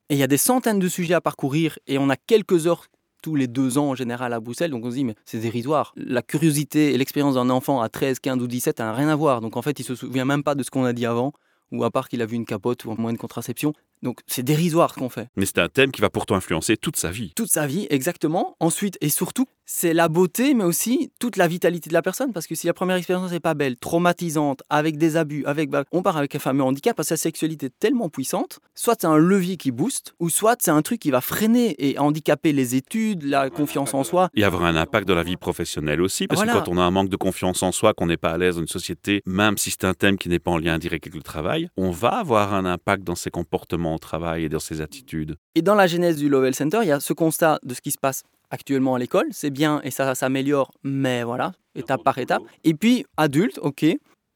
[0.09, 2.87] Et il y a des centaines de sujets à parcourir, et on a quelques heures
[3.27, 4.71] tous les deux ans en général à Bruxelles.
[4.71, 5.93] Donc on se dit, mais c'est dérisoire.
[5.97, 9.41] La curiosité et l'expérience d'un enfant à 13, 15 ou 17 n'a rien à voir.
[9.41, 11.33] Donc en fait, il se souvient même pas de ce qu'on a dit avant,
[11.73, 13.73] ou à part qu'il a vu une capote ou un moyen de contraception.
[14.05, 15.29] Donc c'est dérisoire ce qu'on fait.
[15.35, 17.33] Mais c'est un thème qui va pourtant influencer toute sa vie.
[17.35, 18.55] Toute sa vie, exactement.
[18.61, 22.33] Ensuite, et surtout, c'est la beauté, mais aussi toute la vitalité de la personne.
[22.33, 25.85] Parce que si la première expérience n'est pas belle, traumatisante, avec des abus, avec, bah,
[25.93, 29.07] on part avec un fameux handicap, parce que sa sexualité est tellement puissante, soit c'est
[29.07, 32.77] un levier qui booste, ou soit c'est un truc qui va freiner et handicaper les
[32.77, 34.31] études, la confiance en soi.
[34.35, 36.91] Et avoir un impact dans la vie professionnelle aussi, parce que quand on a un
[36.91, 39.71] manque de confiance en soi, qu'on n'est pas à l'aise dans une société, même si
[39.71, 42.55] c'est un thème qui n'est pas en lien direct avec le travail, on va avoir
[42.55, 45.37] un impact dans ses comportements au travail et dans ses attitudes.
[45.57, 47.91] Et dans la genèse du Lovell Center, il y a ce constat de ce qui
[47.91, 48.23] se passe
[48.57, 52.43] actuellement à l'école, c'est bien et ça, s'améliore, mais voilà, étape par étape.
[52.65, 53.85] Et puis, adulte, ok,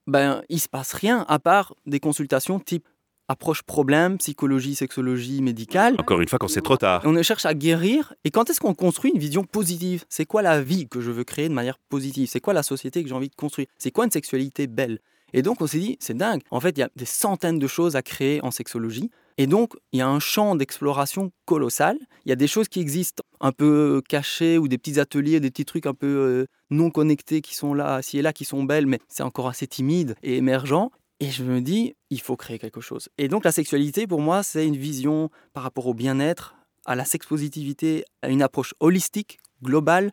[0.05, 2.87] ben, il se passe rien à part des consultations type
[3.27, 5.95] approche problème, psychologie, sexologie, médicale.
[5.97, 7.01] Encore une fois, quand c'est trop tard.
[7.05, 8.13] On cherche à guérir.
[8.25, 10.03] Et quand est-ce qu'on construit une vision positive?
[10.09, 12.27] C'est quoi la vie que je veux créer de manière positive?
[12.29, 13.67] C'est quoi la société que j'ai envie de construire?
[13.77, 14.99] C'est quoi une sexualité belle?
[15.33, 16.41] Et donc, on s'est dit, c'est dingue.
[16.51, 19.09] En fait, il y a des centaines de choses à créer en sexologie.
[19.37, 21.97] Et donc, il y a un champ d'exploration colossal.
[22.25, 25.49] Il y a des choses qui existent un peu cachées ou des petits ateliers, des
[25.49, 28.63] petits trucs un peu euh, non connectés qui sont là, ci et là, qui sont
[28.63, 30.89] belles, mais c'est encore assez timide et émergent.
[31.19, 33.09] Et je me dis, il faut créer quelque chose.
[33.17, 37.05] Et donc, la sexualité, pour moi, c'est une vision par rapport au bien-être, à la
[37.05, 40.11] sexpositivité, à une approche holistique, globale,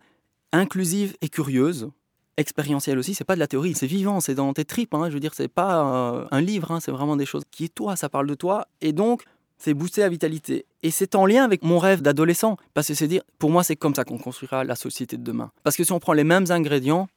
[0.52, 1.90] inclusive et curieuse
[2.38, 4.94] expérientielle aussi, c'est pas de la théorie, c'est vivant, c'est dans tes tripes.
[4.94, 7.68] Hein, je veux dire, c'est pas euh, un livre, hein, c'est vraiment des choses qui
[7.68, 8.68] toi, ça parle de toi.
[8.80, 9.24] Et donc,
[9.58, 10.66] c'est booster la vitalité.
[10.82, 12.56] Et c'est en lien avec mon rêve d'adolescent.
[12.74, 15.50] Parce que c'est dire, pour moi, c'est comme ça qu'on construira la société de demain.
[15.64, 17.08] Parce que si on prend les mêmes ingrédients,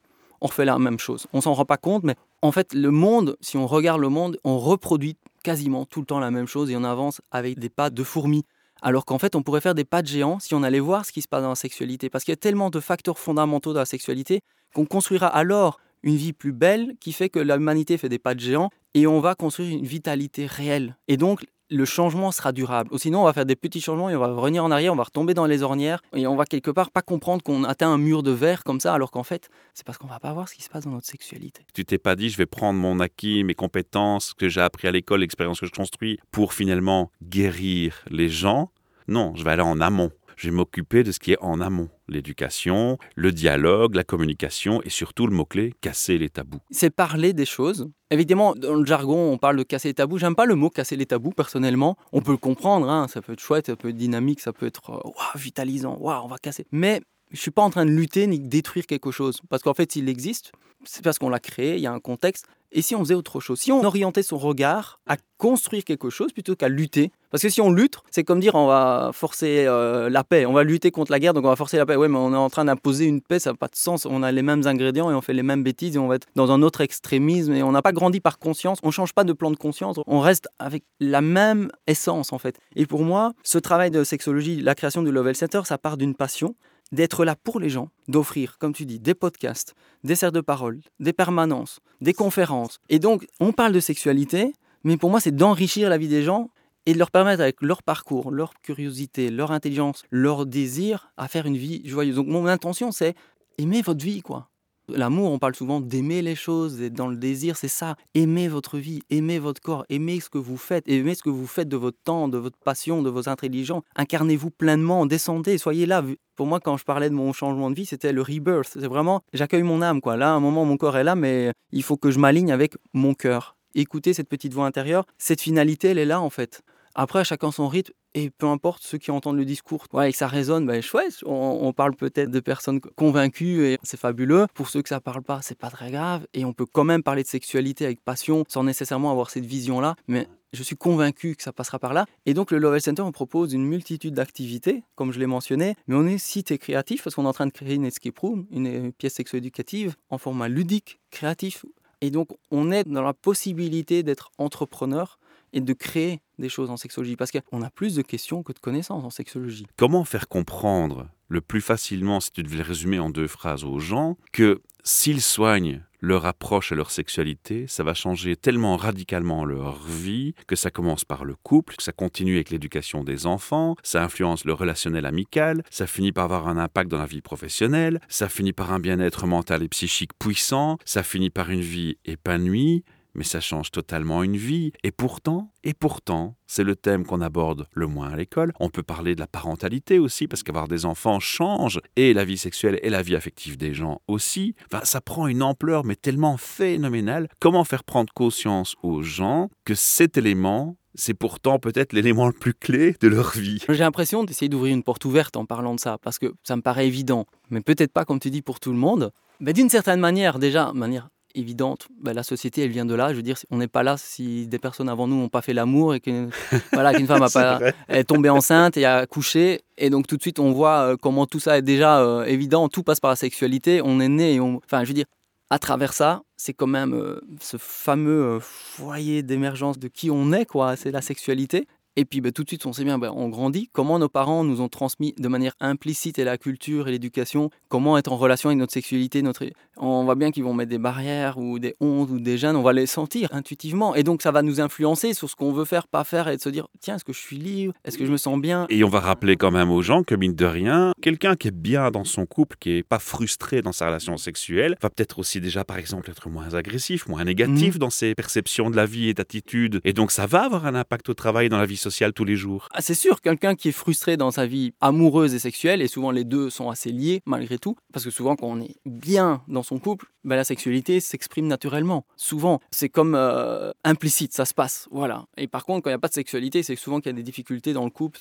[0.42, 1.28] on refait la même chose.
[1.34, 4.40] On s'en rend pas compte, mais en fait, le monde, si on regarde le monde,
[4.44, 7.90] on reproduit quasiment tout le temps la même chose et on avance avec des pas
[7.90, 8.44] de fourmis.
[8.82, 11.12] Alors qu'en fait, on pourrait faire des pas de géants si on allait voir ce
[11.12, 12.10] qui se passe dans la sexualité.
[12.10, 14.42] Parce qu'il y a tellement de facteurs fondamentaux dans la sexualité
[14.74, 18.40] qu'on construira alors une vie plus belle qui fait que l'humanité fait des pas de
[18.40, 20.98] géant et on va construire une vitalité réelle.
[21.08, 22.94] Et donc, le changement sera durable.
[22.94, 24.98] Ou sinon, on va faire des petits changements et on va revenir en arrière, on
[24.98, 27.98] va retomber dans les ornières et on va quelque part pas comprendre qu'on atteint un
[27.98, 30.56] mur de verre comme ça, alors qu'en fait, c'est parce qu'on va pas voir ce
[30.56, 31.66] qui se passe dans notre sexualité.
[31.74, 34.92] Tu t'es pas dit, je vais prendre mon acquis, mes compétences que j'ai appris à
[34.92, 38.70] l'école, l'expérience que je construis pour finalement guérir les gens?
[39.08, 41.90] Non, je vais aller en amont je vais m'occuper de ce qui est en amont,
[42.12, 46.60] l'éducation, le dialogue, la communication et surtout le mot-clé, casser les tabous.
[46.70, 47.90] C'est parler des choses.
[48.10, 50.18] Évidemment, dans le jargon, on parle de casser les tabous.
[50.18, 51.98] J'aime pas le mot casser les tabous personnellement.
[52.12, 53.08] On peut le comprendre, hein.
[53.08, 56.38] ça peut être chouette, ça peut être dynamique, ça peut être euh, vitalisant, on va
[56.38, 56.66] casser.
[56.72, 59.42] Mais je suis pas en train de lutter ni de détruire quelque chose.
[59.50, 60.52] Parce qu'en fait, s'il existe,
[60.84, 62.46] c'est parce qu'on l'a créé, il y a un contexte.
[62.74, 63.60] Et si on faisait autre chose?
[63.60, 67.12] Si on orientait son regard à construire quelque chose plutôt qu'à lutter?
[67.30, 70.54] Parce que si on lutte, c'est comme dire on va forcer euh, la paix, on
[70.54, 71.98] va lutter contre la guerre, donc on va forcer la paix.
[71.98, 74.06] Ouais, mais on est en train d'imposer une paix, ça n'a pas de sens.
[74.06, 76.28] On a les mêmes ingrédients et on fait les mêmes bêtises et on va être
[76.36, 79.34] dans un autre extrémisme et on n'a pas grandi par conscience, on change pas de
[79.34, 82.58] plan de conscience, on reste avec la même essence en fait.
[82.78, 86.16] Et pour moi, ce travail de sexologie, la création du Lovell Center, ça part d'une
[86.16, 86.56] passion
[86.92, 90.82] d'être là pour les gens, d'offrir, comme tu dis, des podcasts, des serres de parole,
[91.00, 92.80] des permanences, des conférences.
[92.90, 96.50] Et donc, on parle de sexualité, mais pour moi, c'est d'enrichir la vie des gens
[96.86, 101.46] et de leur permettre, avec leur parcours, leur curiosité, leur intelligence, leur désir, à faire
[101.46, 102.16] une vie joyeuse.
[102.16, 103.16] Donc, mon intention, c'est
[103.58, 104.51] aimer votre vie, quoi.
[104.96, 107.96] L'amour, on parle souvent d'aimer les choses, d'être dans le désir, c'est ça.
[108.16, 111.48] Aimez votre vie, aimez votre corps, aimez ce que vous faites, aimez ce que vous
[111.48, 113.84] faites de votre temps, de votre passion, de vos intelligences.
[113.96, 116.04] Incarnez-vous pleinement, descendez, soyez là.
[116.36, 118.70] Pour moi, quand je parlais de mon changement de vie, c'était le rebirth.
[118.74, 120.18] C'est vraiment, j'accueille mon âme, quoi.
[120.18, 122.76] Là, à un moment, mon corps est là, mais il faut que je m'aligne avec
[122.94, 123.56] mon cœur.
[123.74, 125.06] Écoutez cette petite voix intérieure.
[125.18, 126.62] Cette finalité, elle est là, en fait.
[126.96, 130.18] Après, chacun son rythme, et peu importe ceux qui entendent le discours, ouais, et que
[130.18, 131.24] ça résonne, ben chouette.
[131.26, 134.48] On, parle peut-être de personnes convaincues et c'est fabuleux.
[134.54, 136.28] Pour ceux que ça parle pas, c'est pas très grave.
[136.34, 139.96] Et on peut quand même parler de sexualité avec passion sans nécessairement avoir cette vision-là.
[140.08, 142.06] Mais je suis convaincu que ça passera par là.
[142.26, 145.96] Et donc le Lovell Center, on propose une multitude d'activités, comme je l'ai mentionné, mais
[145.96, 148.46] on est site et créatif parce qu'on est en train de créer une escape room,
[148.52, 151.66] une pièce sexo-éducative en format ludique, créatif.
[152.02, 155.18] Et donc on est dans la possibilité d'être entrepreneur
[155.54, 158.60] et de créer des choses en sexologie Parce qu'on a plus de questions que de
[158.60, 159.66] connaissances en sexologie.
[159.78, 163.80] Comment faire comprendre le plus facilement, si tu devais le résumer en deux phrases aux
[163.80, 169.82] gens, que s'ils soignent leur approche à leur sexualité, ça va changer tellement radicalement leur
[169.84, 174.04] vie que ça commence par le couple, que ça continue avec l'éducation des enfants, ça
[174.04, 178.28] influence le relationnel amical, ça finit par avoir un impact dans la vie professionnelle, ça
[178.28, 183.24] finit par un bien-être mental et psychique puissant, ça finit par une vie épanouie, mais
[183.24, 184.72] ça change totalement une vie.
[184.84, 188.54] Et pourtant, et pourtant, c'est le thème qu'on aborde le moins à l'école.
[188.60, 192.38] On peut parler de la parentalité aussi, parce qu'avoir des enfants change, et la vie
[192.38, 194.56] sexuelle et la vie affective des gens aussi.
[194.72, 197.28] Enfin, ça prend une ampleur, mais tellement phénoménale.
[197.40, 202.54] Comment faire prendre conscience aux gens que cet élément c'est pourtant peut-être l'élément le plus
[202.54, 203.60] clé de leur vie?
[203.70, 206.62] J'ai l'impression d'essayer d'ouvrir une porte ouverte en parlant de ça, parce que ça me
[206.62, 209.12] paraît évident, mais peut-être pas, comme tu dis, pour tout le monde.
[209.40, 213.10] Mais d'une certaine manière, déjà, manière évidente, bah, la société, elle vient de là.
[213.10, 215.54] Je veux dire, on n'est pas là si des personnes avant nous n'ont pas fait
[215.54, 216.30] l'amour et qu'une
[216.74, 219.62] voilà, femme a pas, est tombée enceinte et a couché.
[219.78, 222.70] Et donc tout de suite, on voit euh, comment tout ça est déjà euh, évident.
[222.70, 223.82] Tout passe par la sexualité.
[223.84, 224.62] On est né et on...
[224.66, 225.06] Enfin, je veux dire,
[225.50, 230.46] à travers ça, c'est quand même euh, ce fameux foyer d'émergence de qui on est,
[230.46, 230.76] quoi.
[230.76, 231.68] C'est la sexualité.
[231.98, 233.70] Et puis bah, tout de suite, on sait bien, bah, on grandit.
[233.74, 237.98] Comment nos parents nous ont transmis de manière implicite et la culture et l'éducation, comment
[237.98, 239.22] être en relation avec notre sexualité.
[239.22, 239.46] Notre...
[239.78, 242.62] On voit bien qu'ils vont mettre des barrières ou des hontes ou des gênes, on
[242.62, 243.94] va les sentir intuitivement.
[243.96, 246.42] Et donc ça va nous influencer sur ce qu'on veut faire, pas faire et de
[246.42, 247.74] se dire, tiens, est-ce que je suis libre?
[247.84, 248.66] Est-ce que je me sens bien?
[248.70, 251.52] Et on va rappeler quand même aux gens que, mine de rien, quelqu'un qui est
[251.52, 255.42] bien dans son couple, qui n'est pas frustré dans sa relation sexuelle, va peut-être aussi
[255.42, 257.80] déjà, par exemple, être moins agressif, moins négatif mmh.
[257.80, 259.82] dans ses perceptions de la vie et d'attitude.
[259.84, 261.81] Et donc ça va avoir un impact au travail, dans la vie
[262.14, 265.40] tous les jours ah, C'est sûr, quelqu'un qui est frustré dans sa vie amoureuse et
[265.40, 268.62] sexuelle, et souvent les deux sont assez liés malgré tout, parce que souvent quand on
[268.62, 272.06] est bien dans son couple, ben, la sexualité s'exprime naturellement.
[272.16, 274.88] Souvent, c'est comme euh, implicite, ça se passe.
[274.92, 275.26] Voilà.
[275.38, 277.18] Et par contre, quand il n'y a pas de sexualité, c'est souvent qu'il y a
[277.18, 278.20] des difficultés dans le couple,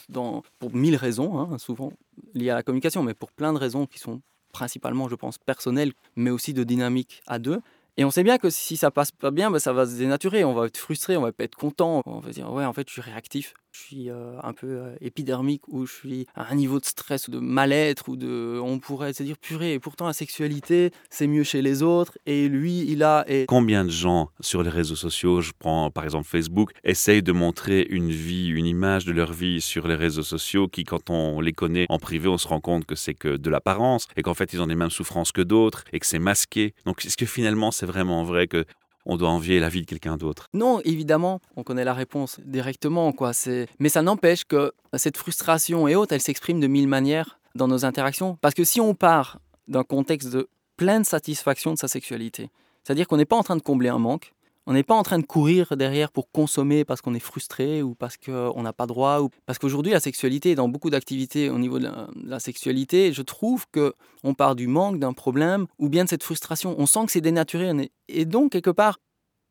[0.58, 1.92] pour mille raisons, hein, souvent
[2.34, 4.20] liées à la communication, mais pour plein de raisons qui sont
[4.52, 7.60] principalement, je pense, personnelles, mais aussi de dynamique à deux.
[8.00, 10.42] Et on sait bien que si ça passe pas bien, bah, ça va se dénaturer.
[10.42, 12.00] On va être frustré, on va pas être content.
[12.06, 14.94] On va dire ouais, en fait, je suis réactif je suis euh, un peu euh,
[15.00, 18.78] épidermique ou je suis à un niveau de stress ou de mal-être ou de on
[18.78, 22.84] pourrait se dire purée et pourtant la sexualité c'est mieux chez les autres et lui
[22.90, 23.46] il a et...
[23.46, 27.86] combien de gens sur les réseaux sociaux je prends par exemple Facebook essayent de montrer
[27.90, 31.52] une vie une image de leur vie sur les réseaux sociaux qui quand on les
[31.52, 34.52] connaît en privé on se rend compte que c'est que de l'apparence et qu'en fait
[34.52, 36.74] ils ont les mêmes souffrances que d'autres et que c'est masqué.
[36.84, 38.64] Donc est-ce que finalement c'est vraiment vrai que
[39.06, 43.12] on doit envier la vie de quelqu'un d'autre Non, évidemment, on connaît la réponse directement.
[43.12, 43.32] quoi.
[43.78, 47.84] Mais ça n'empêche que cette frustration et autres, elle s'exprime de mille manières dans nos
[47.84, 48.36] interactions.
[48.40, 52.50] Parce que si on part d'un contexte de pleine satisfaction de sa sexualité,
[52.84, 54.32] c'est-à-dire qu'on n'est pas en train de combler un manque,
[54.70, 57.96] on n'est pas en train de courir derrière pour consommer parce qu'on est frustré ou
[57.96, 59.20] parce qu'on n'a pas droit.
[59.20, 59.28] Ou...
[59.44, 61.90] Parce qu'aujourd'hui, la sexualité, dans beaucoup d'activités au niveau de
[62.24, 66.22] la, sexualité, je trouve que on part du manque, d'un problème ou bien de cette
[66.22, 66.76] frustration.
[66.78, 67.90] On sent que c'est dénaturé.
[68.06, 69.00] Et donc, quelque part,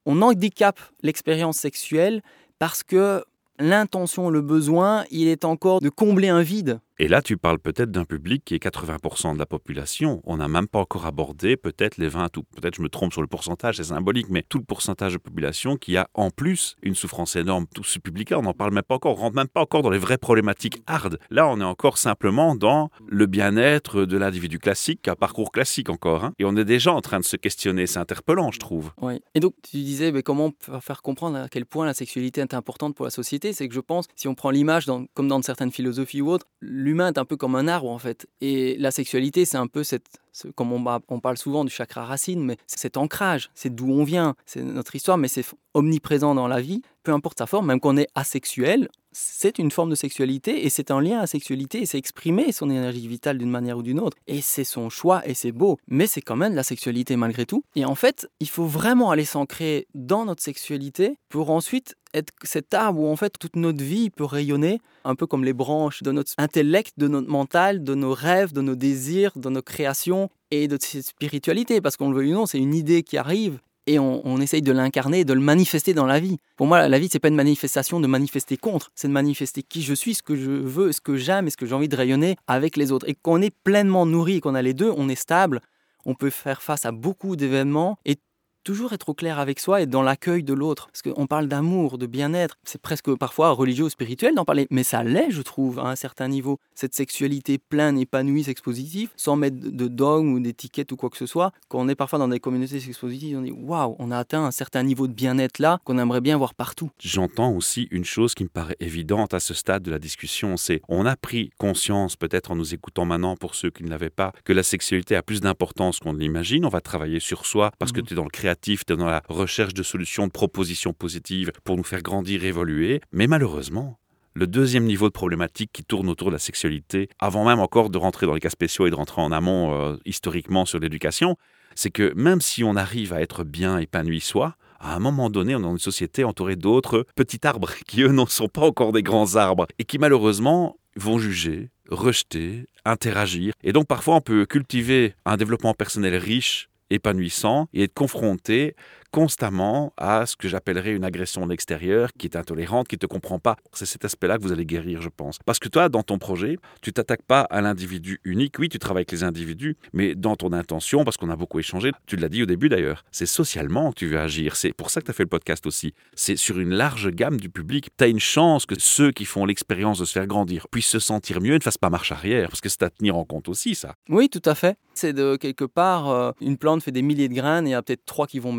[0.06, 2.22] on handicape l'expérience sexuelle
[2.58, 3.26] parce que
[3.60, 6.80] l'intention, le besoin, il est encore de combler un vide.
[7.02, 10.22] Et là, tu parles peut-être d'un public qui est 80% de la population.
[10.26, 13.22] On n'a même pas encore abordé peut-être les 20 ou peut-être je me trompe sur
[13.22, 16.96] le pourcentage, c'est symbolique, mais tout le pourcentage de population qui a en plus une
[16.96, 17.68] souffrance énorme.
[17.74, 19.90] Tout ce public-là, on n'en parle même pas encore, on rentre même pas encore dans
[19.90, 21.20] les vraies problématiques hard.
[21.30, 26.26] Là, on est encore simplement dans le bien-être de l'individu classique, un parcours classique encore.
[26.26, 26.34] Hein.
[26.38, 27.88] Et on est déjà en train de se questionner.
[27.88, 28.92] C'est interpellant, je trouve.
[29.02, 29.22] Oui.
[29.36, 32.94] Et donc, tu disais, mais comment faire comprendre à quel point la sexualité est importante
[32.94, 33.54] pour la société?
[33.54, 36.46] C'est que je pense, si on prend l'image comme dans certaines philosophies ou autres,
[36.90, 38.28] l'humain est un peu comme un arbre en fait.
[38.42, 40.08] Et la sexualité, c'est un peu cette,
[40.56, 44.04] comme on, on, parle souvent du chakra racine, mais c'est cet ancrage, c'est d'où on
[44.04, 47.80] vient, c'est notre histoire, mais c'est omniprésent dans la vie, peu importe sa forme, même
[47.80, 51.82] qu'on est asexuel, c'est une forme de sexualité et c'est un lien à la sexualité
[51.82, 54.18] et c'est exprimer son énergie vitale d'une manière ou d'une autre.
[54.28, 57.64] Et c'est son choix et c'est beau, mais c'est quand même la sexualité malgré tout.
[57.76, 62.74] Et en fait, il faut vraiment aller s'ancrer dans notre sexualité pour ensuite être cet
[62.74, 66.12] arbre où en fait toute notre vie peut rayonner, un peu comme les branches de
[66.12, 70.68] notre intellect, de notre mental, de nos rêves, de nos désirs, de nos créations et
[70.68, 73.98] de cette spiritualité, parce qu'on le veut ou non, c'est une idée qui arrive et
[73.98, 76.38] on, essaye de l'incarner, de le manifester dans la vie.
[76.58, 79.82] Pour moi, la vie, c'est pas une manifestation de manifester contre, c'est de manifester qui
[79.82, 81.96] je suis, ce que je veux, ce que j'aime et ce que j'ai envie de
[81.96, 83.10] rayonner avec les autres.
[83.10, 85.60] Et qu'on est pleinement nourri qu'on a les deux, on est stable,
[86.06, 88.18] on peut faire face à beaucoup d'événements et
[88.64, 90.90] toujours être au clair avec soi et dans l'accueil de l'autre.
[90.92, 92.58] Parce qu'on parle d'amour, de bien-être.
[92.64, 95.96] C'est presque parfois religieux ou spirituel d'en parler, mais ça l'est, je trouve, à un
[95.96, 96.60] certain niveau.
[96.76, 101.26] Cette sexualité pleine, épanouie, sexpositive, sans mettre de dogme ou d'étiquette ou quoi que ce
[101.26, 101.52] soit.
[101.68, 104.52] Quand on est parfois dans des communautés sexpositives, on dit waouh, on a atteint un
[104.52, 106.92] certain niveau de bien-être là qu'on aimerait bien voir partout.
[107.00, 110.82] J'entends aussi une chose qui me paraît évidente à ce stade de la discussion c'est
[110.88, 114.34] on a pris conscience, peut-être en nous écoutant maintenant pour ceux qui ne l'avaient pas,
[114.44, 116.66] que la sexualité a plus d'importance qu'on ne l'imagine.
[116.66, 118.08] On va travailler sur soi parce que mhm.
[118.08, 118.49] tu es dans le créatif
[118.88, 123.02] dans la recherche de solutions, de propositions positives pour nous faire grandir, évoluer.
[123.12, 124.00] Mais malheureusement,
[124.34, 127.98] le deuxième niveau de problématique qui tourne autour de la sexualité, avant même encore de
[127.98, 131.36] rentrer dans les cas spéciaux et de rentrer en amont euh, historiquement sur l'éducation,
[131.76, 135.56] c'est que même si on arrive à être bien épanoui soi, à un moment donné,
[135.56, 138.92] on est dans une société entourée d'autres petits arbres qui, eux, ne sont pas encore
[138.92, 143.54] des grands arbres et qui, malheureusement, vont juger, rejeter, interagir.
[143.64, 148.76] Et donc, parfois, on peut cultiver un développement personnel riche, épanouissant et être confronté
[149.12, 153.06] constamment à ce que j'appellerais une agression de l'extérieur qui est intolérante, qui ne te
[153.06, 153.56] comprend pas.
[153.74, 155.40] C'est cet aspect-là que vous allez guérir, je pense.
[155.46, 158.60] Parce que toi, dans ton projet, tu t'attaques pas à l'individu unique.
[158.60, 161.92] Oui, tu travailles avec les individus, mais dans ton intention, parce qu'on a beaucoup échangé,
[162.06, 164.56] tu l'as dit au début d'ailleurs, c'est socialement que tu veux agir.
[164.56, 165.94] C'est pour ça que tu as fait le podcast aussi.
[166.16, 167.90] C'est sur une large gamme du public.
[167.98, 171.00] Tu as une chance que ceux qui font l'expérience de se faire grandir puissent se
[171.00, 173.50] sentir mieux et ne fassent pas marche arrière, parce que c'est à tenir en compte
[173.50, 173.96] aussi, ça.
[174.10, 174.78] Oui, tout à fait.
[174.94, 177.76] C'est de quelque part, euh, une plante fait des milliers de graines et il y
[177.76, 178.52] a peut-être trois qui vont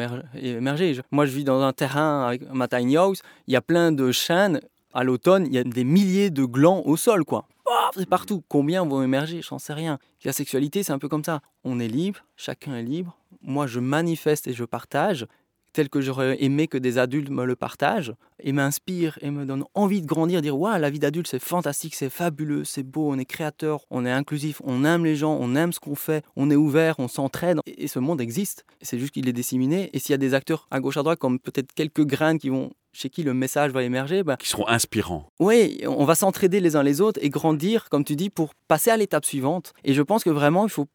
[0.43, 1.01] émerger.
[1.11, 4.13] Moi, je vis dans un terrain avec ma tiny house, il y a plein de
[4.13, 4.61] chênes.
[4.93, 7.47] À l'automne, il y a des milliers de glands au sol, quoi.
[7.95, 8.43] c'est partout.
[8.49, 9.41] Combien vont émerger?
[9.41, 9.99] J'en sais rien.
[10.25, 11.43] La sexualité, c'est un peu comme ça.
[11.63, 13.17] On est libre, chacun est libre.
[13.43, 15.27] Moi, je manifeste et je partage
[15.73, 19.65] tel que j'aurais aimé que des adultes me le partagent et m'inspirent et me donnent
[19.75, 23.19] envie de grandir, dire waouh, la vie d'adulte c'est fantastique, c'est fabuleux, c'est beau, on
[23.19, 26.51] est créateur, on est inclusif, on aime les gens, on aime ce qu'on fait, on
[26.51, 28.65] est ouvert, on s'entraide et ce monde existe.
[28.83, 31.19] C'est juste qu'il est disséminé et s'il y a des acteurs à gauche à droite
[31.19, 34.67] comme peut-être quelques graines qui vont chez qui le message va émerger, bah qui seront
[34.69, 35.29] inspirants.
[35.39, 38.91] Oui, on va s'entraider les uns les autres et grandir, comme tu dis, pour passer
[38.91, 39.73] à l'étape suivante.
[39.85, 40.87] Et je pense que vraiment, il faut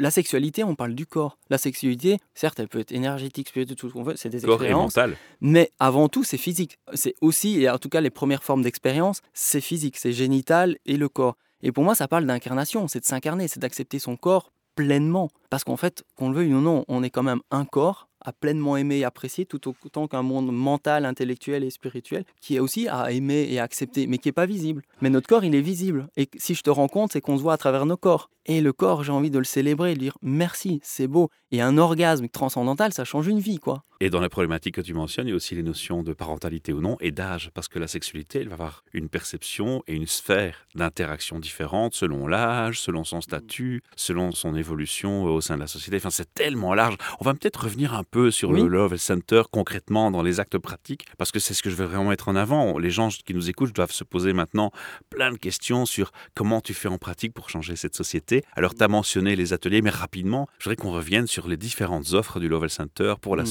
[0.00, 1.38] la sexualité, on parle du corps.
[1.50, 4.54] La sexualité, certes, elle peut être énergétique, spirituelle, tout ce qu'on veut, c'est des corps
[4.54, 4.96] expériences.
[4.96, 5.16] Et mental.
[5.40, 6.78] Mais avant tout, c'est physique.
[6.94, 10.96] C'est aussi, et en tout cas, les premières formes d'expérience, c'est physique, c'est génital et
[10.96, 11.36] le corps.
[11.62, 15.28] Et pour moi, ça parle d'incarnation, c'est de s'incarner, c'est d'accepter son corps pleinement.
[15.50, 18.32] Parce qu'en fait, qu'on le veuille ou non, on est quand même un corps à
[18.32, 22.88] pleinement aimer et apprécier, tout autant qu'un monde mental, intellectuel et spirituel, qui est aussi
[22.88, 24.82] à aimer et accepter, mais qui n'est pas visible.
[25.00, 26.08] Mais notre corps, il est visible.
[26.16, 28.30] Et si je te rends compte, c'est qu'on se voit à travers nos corps.
[28.46, 31.30] Et le corps, j'ai envie de le célébrer, de dire merci, c'est beau.
[31.50, 33.84] Et un orgasme transcendantal, ça change une vie, quoi.
[34.02, 36.72] Et dans la problématique que tu mentionnes, il y a aussi les notions de parentalité
[36.72, 40.06] ou non et d'âge, parce que la sexualité, elle va avoir une perception et une
[40.06, 45.66] sphère d'interaction différentes selon l'âge, selon son statut, selon son évolution au sein de la
[45.66, 45.98] société.
[45.98, 46.96] Enfin, c'est tellement large.
[47.20, 51.04] On va peut-être revenir un peu sur le Love Center concrètement dans les actes pratiques,
[51.18, 52.78] parce que c'est ce que je veux vraiment mettre en avant.
[52.78, 54.70] Les gens qui nous écoutent doivent se poser maintenant
[55.10, 58.44] plein de questions sur comment tu fais en pratique pour changer cette société.
[58.54, 62.14] Alors, tu as mentionné les ateliers, mais rapidement, je voudrais qu'on revienne sur les différentes
[62.14, 63.46] offres du Lovell Center pour la mmh.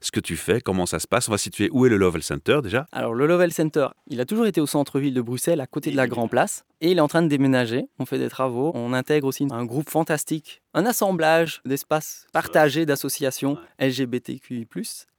[0.00, 1.28] Ce que tu fais, comment ça se passe.
[1.28, 4.24] On va situer où est le Lovell Center déjà Alors, le Lovell Center, il a
[4.24, 7.02] toujours été au centre-ville de Bruxelles, à côté de la Grand Place, et il est
[7.02, 7.84] en train de déménager.
[7.98, 13.58] On fait des travaux, on intègre aussi un groupe fantastique un assemblage d'espaces partagés d'associations
[13.80, 14.66] LGBTQI+.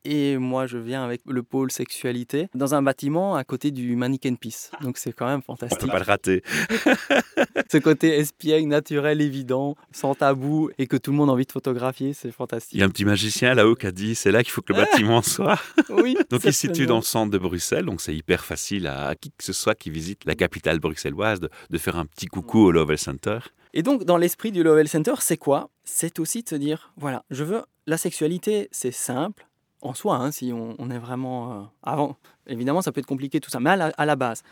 [0.04, 4.34] Et moi, je viens avec le pôle sexualité dans un bâtiment à côté du Mannequin
[4.34, 4.72] Peace.
[4.82, 5.80] Donc c'est quand même fantastique.
[5.82, 6.44] On peut pas le rater.
[7.72, 11.52] Ce côté espiègle, naturel, évident, sans tabou et que tout le monde a envie de
[11.52, 12.74] photographier, c'est fantastique.
[12.74, 14.74] Il y a un petit magicien là-haut qui a dit c'est là qu'il faut que
[14.74, 15.60] le bâtiment soit.
[15.90, 16.18] oui.
[16.30, 19.30] donc il se situe dans le centre de Bruxelles, donc c'est hyper facile à qui
[19.30, 22.72] que ce soit qui visite la capitale bruxelloise de, de faire un petit coucou au
[22.72, 23.40] Lovell Center.
[23.74, 25.70] Et donc, dans l'esprit du Lovell Center, c'est quoi?
[25.86, 29.46] C'est aussi de se dire, voilà, je veux la sexualité, c'est simple
[29.82, 32.18] en soi, hein, si on, est vraiment euh, avant.
[32.48, 34.44] Évidemment, ça peut être compliqué tout ça, mais à la, base,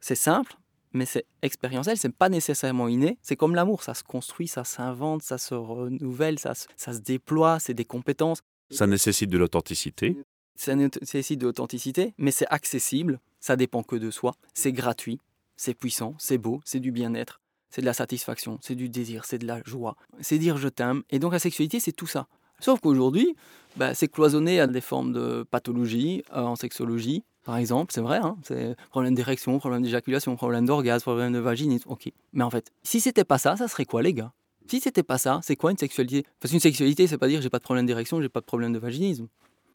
[0.00, 0.54] c'est simple.
[0.92, 3.18] mais c'est expérientiel, c'est pas nécessairement inné.
[3.22, 7.58] C'est comme l'amour, ça se construit, ça s'invente, ça se renouvelle, ça, ça se déploie,
[7.58, 8.40] c'est des compétences.
[8.70, 10.16] Ça nécessite de l'authenticité.
[10.54, 15.20] Ça nécessite de l'authenticité, mais c'est accessible, ça dépend que de soi, c'est gratuit,
[15.56, 19.38] c'est puissant, c'est beau, c'est du bien-être, c'est de la satisfaction, c'est du désir, c'est
[19.38, 21.04] de la joie, c'est dire je t'aime.
[21.10, 22.26] Et donc la sexualité, c'est tout ça.
[22.60, 23.36] Sauf qu'aujourd'hui,
[23.76, 28.18] bah, c'est cloisonné à des formes de pathologie euh, en sexologie, par exemple, c'est vrai,
[28.22, 32.10] hein, c'est problème d'érection, problème d'éjaculation, problème d'orgasme, problème de vaginisme, ok.
[32.34, 34.32] Mais en fait, si c'était pas ça, ça serait quoi les gars?
[34.66, 36.26] Si c'était pas ça, c'est quoi une sexualité?
[36.40, 38.74] Parce qu'une sexualité, c'est pas dire j'ai pas de problème d'érection, j'ai pas de problème
[38.74, 39.28] de vaginisme.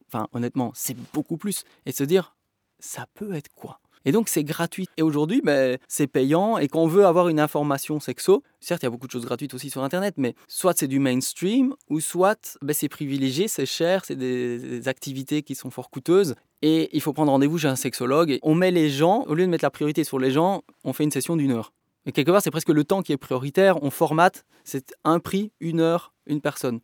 [0.06, 1.64] Enfin, honnêtement, c'est beaucoup plus.
[1.84, 2.36] Et se dire,
[2.78, 3.80] ça peut être quoi?
[4.04, 4.88] Et donc, c'est gratuit.
[4.96, 6.58] Et aujourd'hui, ben, c'est payant.
[6.58, 9.24] Et quand on veut avoir une information sexo, certes, il y a beaucoup de choses
[9.24, 13.66] gratuites aussi sur Internet, mais soit c'est du mainstream, ou soit ben, c'est privilégié, c'est
[13.66, 16.34] cher, c'est des, activités qui sont fort coûteuses.
[16.60, 18.30] Et il faut prendre rendez-vous chez un sexologue.
[18.30, 20.92] Et on met les gens, au lieu de mettre la priorité sur les gens, on
[20.92, 21.72] fait une session d'une heure.
[22.06, 23.82] Et quelque part, c'est presque le temps qui est prioritaire.
[23.82, 26.80] On formate, c'est un prix, une heure, une personne.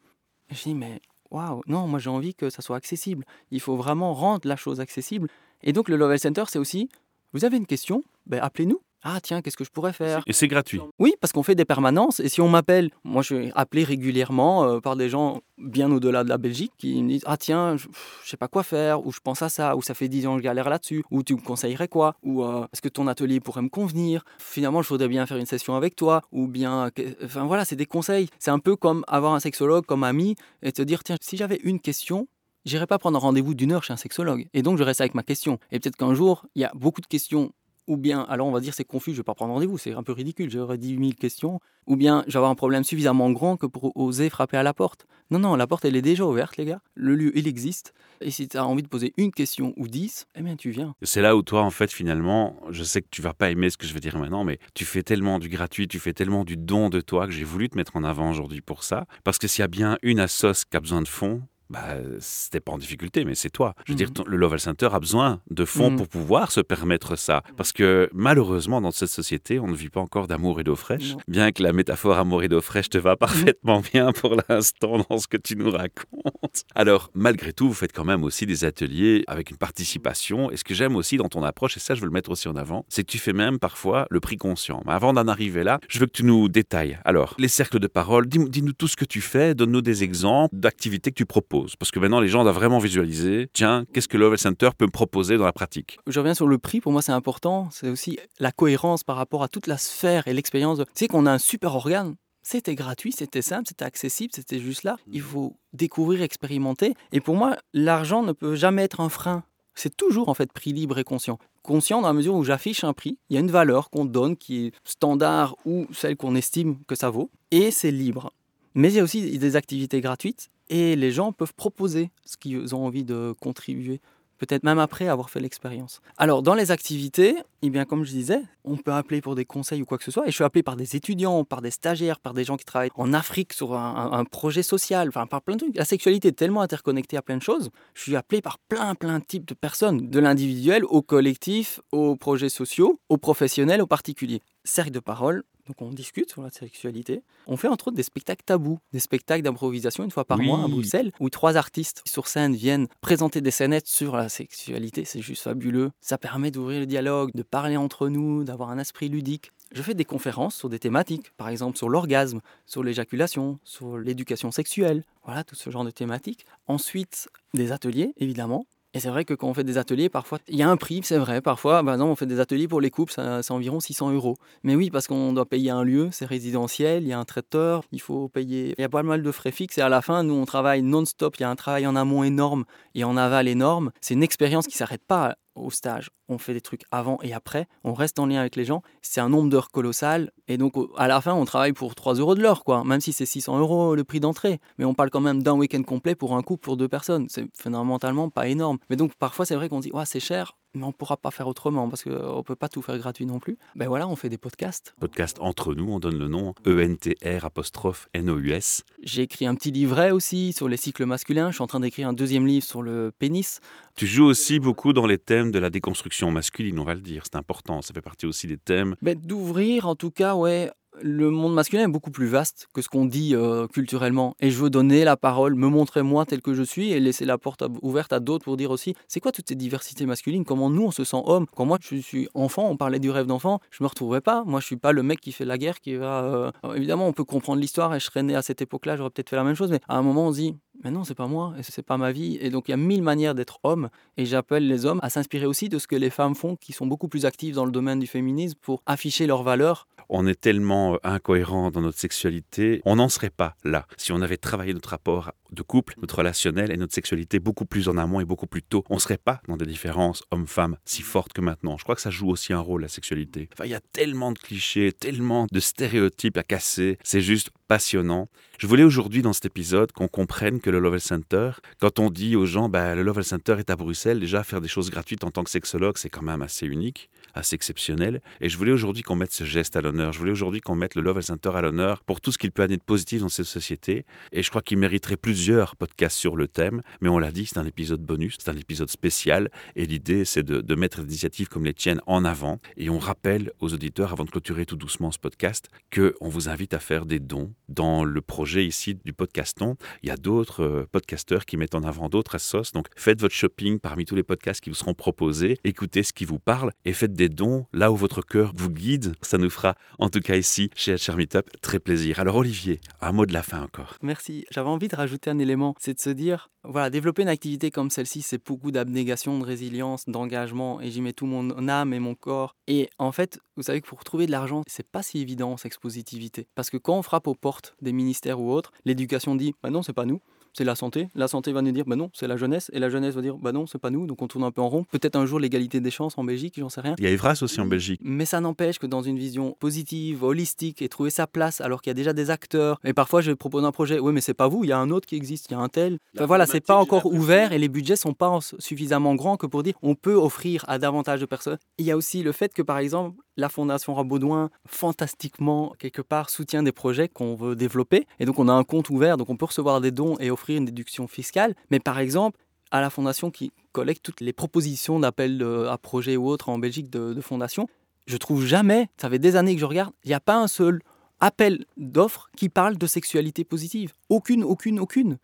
[0.51, 3.25] Je dis, mais waouh, non, moi j'ai envie que ça soit accessible.
[3.51, 5.29] Il faut vraiment rendre la chose accessible.
[5.63, 6.89] Et donc le Level Center, c'est aussi,
[7.33, 8.81] vous avez une question, ben, appelez-nous.
[9.03, 10.23] Ah tiens, qu'est-ce que je pourrais faire?
[10.27, 10.81] Et c'est gratuit.
[10.99, 12.21] Oui, parce qu'on fait des permanences.
[12.21, 16.23] Et si on m'appelle, moi je suis appelé régulièrement euh, par des gens bien au-delà
[16.23, 17.89] de la Belgique qui me disent Ah tiens, je,
[18.25, 20.33] je sais pas quoi faire, ou je pense à ça, ou ça fait 10 ans
[20.35, 23.41] que je galère là-dessus, ou tu me conseillerais quoi, ou euh, est-ce que ton atelier
[23.41, 24.23] pourrait me convenir?
[24.39, 26.91] Finalement, je voudrais bien faire une session avec toi, ou bien.
[27.25, 28.29] Enfin voilà, c'est des conseils.
[28.39, 31.61] C'est un peu comme avoir un sexologue comme ami et te dire Tiens, si j'avais
[31.65, 32.29] une question,
[32.65, 34.49] J'irai pas prendre un rendez-vous d'une heure chez un sexologue.
[34.53, 35.59] Et donc, je reste avec ma question.
[35.71, 37.53] Et peut-être qu'un jour, il y a beaucoup de questions.
[37.87, 40.05] Ou bien, alors on va dire c'est confus, je vais pas prendre rendez-vous, c'est un
[40.05, 41.59] peu ridicule, j'aurais 10 000 questions.
[41.89, 45.07] Ou bien, avoir un problème suffisamment grand que pour oser frapper à la porte.
[45.31, 46.83] Non, non, la porte, elle est déjà ouverte, les gars.
[46.95, 47.93] Le lieu, il existe.
[48.21, 50.95] Et si tu as envie de poser une question ou 10, eh bien, tu viens.
[51.03, 53.77] C'est là où toi, en fait, finalement, je sais que tu vas pas aimer ce
[53.77, 56.57] que je vais dire maintenant, mais tu fais tellement du gratuit, tu fais tellement du
[56.57, 59.07] don de toi que j'ai voulu te mettre en avant aujourd'hui pour ça.
[59.25, 62.61] Parce que s'il y a bien une assoce qui a besoin de fonds, bah, c'était
[62.61, 63.75] pas en difficulté, mais c'est toi.
[63.87, 65.97] Je veux dire, ton- le Love Center a besoin de fonds Mhm.
[65.97, 67.43] pour pouvoir se permettre ça.
[67.57, 71.13] Parce que malheureusement, dans cette société, on ne vit pas encore d'amour et d'eau fraîche.
[71.13, 71.19] Non.
[71.29, 75.19] Bien que la métaphore amour et d'eau fraîche te va parfaitement bien pour l'instant dans
[75.19, 76.65] ce que tu nous racontes.
[76.75, 80.51] Alors, malgré tout, vous faites quand même aussi des ateliers avec une participation.
[80.51, 82.49] Et ce que j'aime aussi dans ton approche, et ça, je veux le mettre aussi
[82.49, 84.83] en avant, c'est que tu fais même parfois le prix conscient.
[84.87, 86.99] Mais avant d'en arriver là, je veux que tu nous détailles.
[87.05, 90.55] Alors, les cercles de parole, dis- dis-nous tout ce que tu fais, donne-nous des exemples
[90.57, 91.60] d'activités que tu proposes.
[91.79, 94.91] Parce que maintenant, les gens doivent vraiment visualiser, tiens, qu'est-ce que Love Center peut me
[94.91, 95.99] proposer dans la pratique?
[96.07, 99.43] Je reviens sur le prix, pour moi c'est important, c'est aussi la cohérence par rapport
[99.43, 100.79] à toute la sphère et l'expérience.
[100.79, 104.83] Tu sais qu'on a un super organe, c'était gratuit, c'était simple, c'était accessible, c'était juste
[104.83, 104.97] là.
[105.07, 106.95] Il faut découvrir, expérimenter.
[107.13, 109.45] Et pour moi, l'argent ne peut jamais être un frein.
[109.75, 111.39] C'est toujours en fait prix libre et conscient.
[111.63, 114.37] Conscient dans la mesure où j'affiche un prix, il y a une valeur qu'on donne
[114.37, 118.33] qui est standard ou celle qu'on estime que ça vaut, et c'est libre.
[118.75, 122.75] Mais il y a aussi des activités gratuites et les gens peuvent proposer ce qu'ils
[122.75, 124.01] ont envie de contribuer
[124.41, 126.01] peut-être même après avoir fait l'expérience.
[126.17, 129.83] Alors, dans les activités, eh bien, comme je disais, on peut appeler pour des conseils
[129.83, 132.19] ou quoi que ce soit, et je suis appelé par des étudiants, par des stagiaires,
[132.19, 135.61] par des gens qui travaillent en Afrique sur un, projet social, enfin, par plein de
[135.61, 135.77] trucs.
[135.77, 139.19] La sexualité est tellement interconnectée à plein de choses, je suis appelé par plein, plein
[139.19, 144.41] de types de personnes, de l'individuel au collectif, aux projets sociaux, aux professionnels, aux particuliers.
[144.65, 147.23] Cercle de parole, donc on discute sur la sexualité.
[147.47, 150.47] On fait entre autres des spectacles tabous, des spectacles d'improvisation une fois par Oui.
[150.47, 155.05] mois à Bruxelles, où trois artistes sur scène viennent présenter des scénettes sur la sexualité.
[155.05, 155.93] C'est juste fabuleux.
[156.01, 159.53] Ça permet d'ouvrir le dialogue, de parler entre nous, d'avoir un esprit ludique.
[159.73, 164.51] Je fais des conférences sur des thématiques, par exemple sur l'orgasme, sur l'éjaculation, sur l'éducation
[164.51, 166.45] sexuelle, voilà, tout ce genre de thématiques.
[166.67, 168.67] Ensuite, des ateliers, évidemment.
[168.93, 171.01] Et c'est vrai que quand on fait des ateliers, parfois, il y a un prix,
[171.05, 171.41] c'est vrai.
[171.41, 174.37] Parfois, par exemple, on fait des ateliers pour les couples, c'est environ 600 euros.
[174.65, 177.85] Mais oui, parce qu'on doit payer un lieu, c'est résidentiel, il y a un traiteur,
[177.93, 178.75] il faut payer.
[178.77, 180.83] Il y a pas mal de frais fixes et à la fin, nous, on travaille
[180.83, 181.37] non-stop.
[181.37, 182.65] Il y a un travail en amont énorme
[182.97, 183.93] et en aval énorme.
[184.01, 186.11] C'est une expérience qui s'arrête pas au stage.
[186.29, 187.67] On fait des trucs avant et après.
[187.85, 188.83] On reste en lien avec les gens.
[189.03, 190.31] C'est un nombre d'heures colossal.
[190.49, 192.85] Et donc, à la fin, on travaille pour 3 euros de l'heure, quoi.
[192.85, 194.61] Même si c'est 600 euros le prix d'entrée.
[194.79, 197.27] Mais on parle quand même d'un week-end complet pour un couple, pour deux personnes.
[197.29, 198.79] C'est fondamentalement pas énorme.
[198.89, 201.49] Mais donc, parfois, c'est vrai qu'on dit, ouais, c'est cher, mais on pourra pas faire
[201.49, 203.59] autrement parce qu'on peut pas tout faire gratuit non plus.
[203.75, 204.95] Ben voilà, on fait des podcasts.
[205.01, 208.83] Podcast entre nous, on donne le nom ENTR apostrophe NOUS.
[209.03, 211.51] J'ai écrit un petit livret aussi sur les cycles masculins.
[211.51, 213.61] Je suis en train d'écrire un deuxième livre sur le pénis.
[213.97, 217.25] Tu joues aussi beaucoup dans les thèmes de la déconstruction masculine, on va le dire.
[217.25, 218.95] C'est important, ça fait partie aussi des thèmes.
[219.03, 220.71] Ben, D'ouvrir, en tout cas, ouais,
[221.03, 224.35] le monde masculin est beaucoup plus vaste que ce qu'on dit euh, culturellement.
[224.41, 227.25] Et je veux donner la parole, me montrer moi tel que je suis et laisser
[227.25, 230.45] la porte ouverte à d'autres pour dire aussi c'est quoi toutes ces diversités masculines?
[230.45, 231.47] Comment nous on se sent homme?
[231.55, 234.45] Quand moi je suis enfant, on parlait du rêve d'enfant, je me retrouverais pas.
[234.45, 236.25] Moi je suis pas le mec qui fait la guerre, qui va.
[236.25, 239.31] Euh, évidemment, on peut comprendre l'histoire et je serais né à cette époque-là, j'aurais peut-être
[239.31, 241.27] fait la même chose, mais à un moment on se dit mais non, c'est pas
[241.27, 242.39] moi, et c'est pas ma vie.
[242.41, 245.47] Et donc il y a mille manières d'être homme, et j'appelle les hommes à s'inspirer
[245.47, 248.01] aussi de ce que les femmes font, qui sont beaucoup plus actives dans le domaine
[248.01, 252.97] du féminisme pour afficher leurs valeurs on est tellement euh, incohérent dans notre sexualité, on
[252.97, 256.77] n'en serait pas là si on avait travaillé notre rapport de couple, notre relationnel et
[256.77, 258.85] notre sexualité beaucoup plus en amont et beaucoup plus tôt.
[258.91, 261.77] On ne serait pas dans des différences hommes-femmes si fortes que maintenant.
[261.79, 263.49] Je crois que ça joue aussi un rôle, la sexualité.
[263.53, 266.99] Enfin, il y a tellement de clichés, tellement de stéréotypes à casser.
[267.03, 268.29] C'est juste passionnant.
[268.59, 272.37] Je voulais aujourd'hui, dans cet épisode, qu'on comprenne que le Lovell Center, quand on dit
[272.37, 275.31] aux gens, bah, le Lovell Center est à Bruxelles, déjà faire des choses gratuites en
[275.31, 278.21] tant que sexologue, c'est quand même assez unique assez exceptionnel.
[278.41, 280.13] Et je voulais aujourd'hui qu'on mette ce geste à l'honneur.
[280.13, 282.63] Je voulais aujourd'hui qu'on mette le Love Center à l'honneur pour tout ce qu'il peut
[282.63, 284.05] amener de positif dans cette société.
[284.33, 286.83] Et je crois qu'il mériterait plusieurs podcasts sur le thème.
[287.01, 289.51] Mais on l'a dit, c'est un épisode bonus, c'est un épisode spécial.
[289.77, 292.61] Et l'idée, c'est de, mettre des initiatives comme les tiennes en avant.
[292.77, 296.75] Et on rappelle aux auditeurs, avant de clôturer tout doucement ce podcast, qu'on vous invite
[296.75, 299.77] à faire des dons dans le projet ici du podcaston.
[300.03, 302.73] Il y a d'autres euh, podcasteurs qui mettent en avant d'autres assos.
[302.73, 305.59] Donc faites votre shopping parmi tous les podcasts qui vous seront proposés.
[305.65, 309.15] Écoutez ce qui vous parle et faites des dons là où votre cœur vous guide.
[309.21, 312.19] Ça nous fera, en tout cas ici, chez HR Meetup, très plaisir.
[312.19, 313.97] Alors Olivier, un mot de la fin encore.
[314.01, 314.47] Merci.
[314.51, 317.91] J'avais envie de rajouter un élément, c'est de se dire, voilà, développer une activité comme
[317.91, 322.15] celle-ci, c'est beaucoup d'abnégation, de résilience, d'engagement, et j'y mets tout mon âme et mon
[322.15, 322.57] corps.
[322.67, 325.67] Et en fait, vous savez que pour trouver de l'argent, c'est pas si évident, cette
[325.67, 326.49] expositivité.
[326.55, 329.83] Parce que quand on frappe aux portes des ministères ou autres, l'éducation dit, bah non,
[329.83, 330.23] c'est pas nous
[330.61, 331.09] c'est la santé.
[331.15, 332.71] La santé va nous dire, bah non, c'est la jeunesse.
[332.75, 334.07] Et la jeunesse va dire, bah non, c'est pas nous.
[334.07, 334.85] Donc on tourne un peu en rond.
[334.93, 336.97] Peut-être un jour l'égalité des chances en Belgique, j'en sais rien.
[336.99, 337.99] Il y a Evras aussi en Belgique.
[338.05, 341.89] Mais ça n'empêche que dans une vision positive, holistique et trouver sa place alors qu'il
[341.89, 342.79] y a déjà des acteurs.
[342.85, 344.91] Et parfois je propose un projet, oui, mais c'est pas vous, il y a un
[344.91, 345.97] autre qui existe, il y a un tel.
[346.15, 349.63] Enfin voilà, c'est pas encore ouvert et les budgets sont pas suffisamment grands que pour
[349.63, 351.59] dire on peut offrir à davantage de personnes.
[351.79, 356.31] Il y a aussi le fait que par exemple, la Fondation Rabaudouin, fantastiquement, quelque part,
[356.31, 358.07] soutient des projets qu'on veut développer.
[358.21, 360.59] Et donc, on a un compte ouvert, donc on peut recevoir des dons et offrir
[360.59, 361.55] une déduction fiscale.
[361.71, 362.39] Mais par exemple,
[362.71, 366.91] à la Fondation qui collecte toutes les propositions d'appel à projets ou autres en Belgique
[366.91, 367.69] de, de fondation,
[368.07, 370.49] je trouve jamais, ça fait des années que je regarde, il n'y a pas un
[370.49, 370.81] seul
[371.21, 373.93] appel d'offres qui parle de sexualité positive.
[374.09, 375.19] Aucune, aucune, aucune.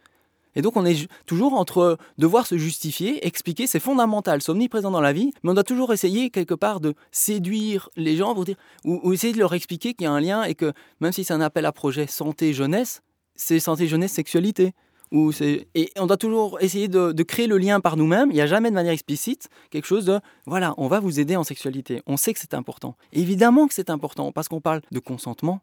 [0.56, 5.00] Et donc on est toujours entre devoir se justifier, expliquer, c'est fondamental, c'est omniprésent dans
[5.02, 8.56] la vie, mais on doit toujours essayer quelque part de séduire les gens pour dire,
[8.84, 11.34] ou, essayer de leur expliquer qu'il y a un lien et que même si c'est
[11.34, 13.02] un appel à projet santé-jeunesse,
[13.34, 14.72] c'est santé-jeunesse-sexualité.
[15.12, 18.30] Et on doit toujours essayer de, de créer le lien par nous-mêmes.
[18.30, 21.36] Il n'y a jamais de manière explicite quelque chose de voilà, on va vous aider
[21.36, 22.02] en sexualité.
[22.06, 22.96] On sait que c'est important.
[23.12, 25.60] Évidemment que c'est important parce qu'on parle de consentement,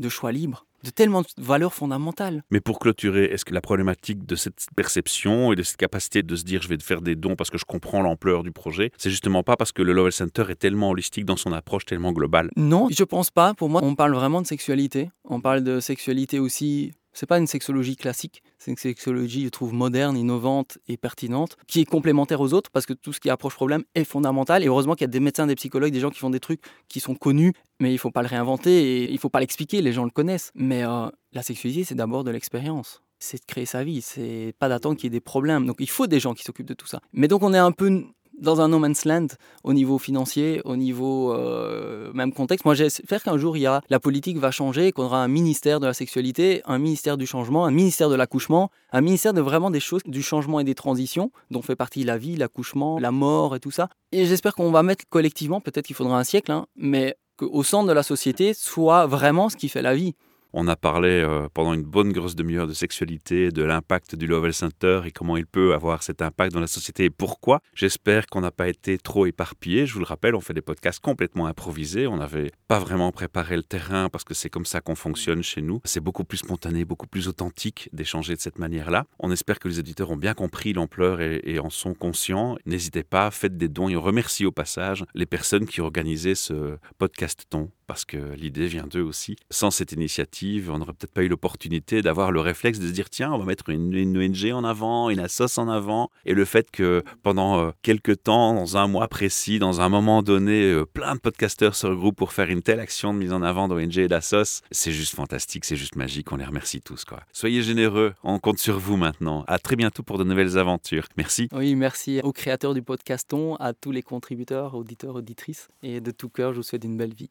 [0.00, 2.42] de choix libre de tellement de valeurs fondamentales.
[2.50, 6.36] Mais pour clôturer, est-ce que la problématique de cette perception et de cette capacité de
[6.36, 8.90] se dire je vais te faire des dons parce que je comprends l'ampleur du projet,
[8.96, 12.12] c'est justement pas parce que le Lowell Center est tellement holistique dans son approche, tellement
[12.12, 12.50] globale?
[12.56, 13.54] Non, je pense pas.
[13.54, 15.10] Pour moi, on parle vraiment de sexualité.
[15.24, 19.72] On parle de sexualité aussi c'est pas une sexologie classique, c'est une sexologie, je trouve,
[19.72, 23.54] moderne, innovante et pertinente, qui est complémentaire aux autres, parce que tout ce qui approche
[23.54, 24.62] problème est fondamental.
[24.62, 26.62] Et heureusement qu'il y a des médecins, des psychologues, des gens qui font des trucs
[26.88, 29.92] qui sont connus, mais il faut pas le réinventer et il faut pas l'expliquer, les
[29.92, 30.52] gens le connaissent.
[30.54, 33.02] Mais euh, la sexualité, c'est d'abord de l'expérience.
[33.18, 35.66] C'est de créer sa vie, c'est pas d'attendre qu'il y ait des problèmes.
[35.66, 37.00] Donc il faut des gens qui s'occupent de tout ça.
[37.12, 38.04] Mais donc on est un peu
[38.42, 39.28] dans un no man's land
[39.64, 42.64] au niveau financier, au niveau euh, même contexte.
[42.64, 46.62] Moi, j'espère qu'un jour, la politique va changer, qu'on aura un ministère de la sexualité,
[46.66, 50.22] un ministère du changement, un ministère de l'accouchement, un ministère de vraiment des choses, du
[50.22, 53.88] changement et des transitions, dont fait partie la vie, l'accouchement, la mort et tout ça.
[54.10, 57.88] Et j'espère qu'on va mettre collectivement, peut-être qu'il faudra un siècle, hein, mais qu'au centre
[57.88, 60.14] de la société soit vraiment ce qui fait la vie.
[60.54, 64.54] On a parlé euh, pendant une bonne grosse demi-heure de sexualité, de l'impact du Lovell
[64.54, 67.60] Center et comment il peut avoir cet impact dans la société et pourquoi.
[67.74, 69.86] J'espère qu'on n'a pas été trop éparpillé.
[69.86, 72.06] Je vous le rappelle, on fait des podcasts complètement improvisés.
[72.06, 75.62] On n'avait pas vraiment préparé le terrain parce que c'est comme ça qu'on fonctionne chez
[75.62, 75.80] nous.
[75.84, 79.06] C'est beaucoup plus spontané, beaucoup plus authentique d'échanger de cette manière-là.
[79.18, 82.56] On espère que les éditeurs ont bien compris l'ampleur et, et, en sont conscients.
[82.66, 86.76] N'hésitez pas, faites des dons et on remercie au passage les personnes qui organisé ce
[86.98, 89.36] podcast-ton parce que l'idée vient d'eux aussi.
[89.50, 93.10] Sans cette initiative, on n'aurait peut-être pas eu l'opportunité d'avoir le réflexe de se dire
[93.10, 96.10] tiens, on va mettre une, ONG en avant, une assoce en avant.
[96.24, 100.22] Et le fait que pendant euh, quelques temps, dans un mois précis, dans un moment
[100.22, 103.42] donné, euh, plein de podcasteurs se regroupent pour faire une telle action de mise en
[103.42, 106.32] avant d'ONG et d'assos, c'est juste fantastique, c'est juste magique.
[106.32, 107.04] On les remercie tous.
[107.04, 107.20] Quoi.
[107.32, 109.44] Soyez généreux, on compte sur vous maintenant.
[109.46, 111.06] À très bientôt pour de nouvelles aventures.
[111.16, 111.48] Merci.
[111.52, 115.68] Oui, merci aux créateurs du podcaston, à tous les contributeurs, auditeurs, auditrices.
[115.82, 117.30] Et de tout cœur, je vous souhaite une belle vie.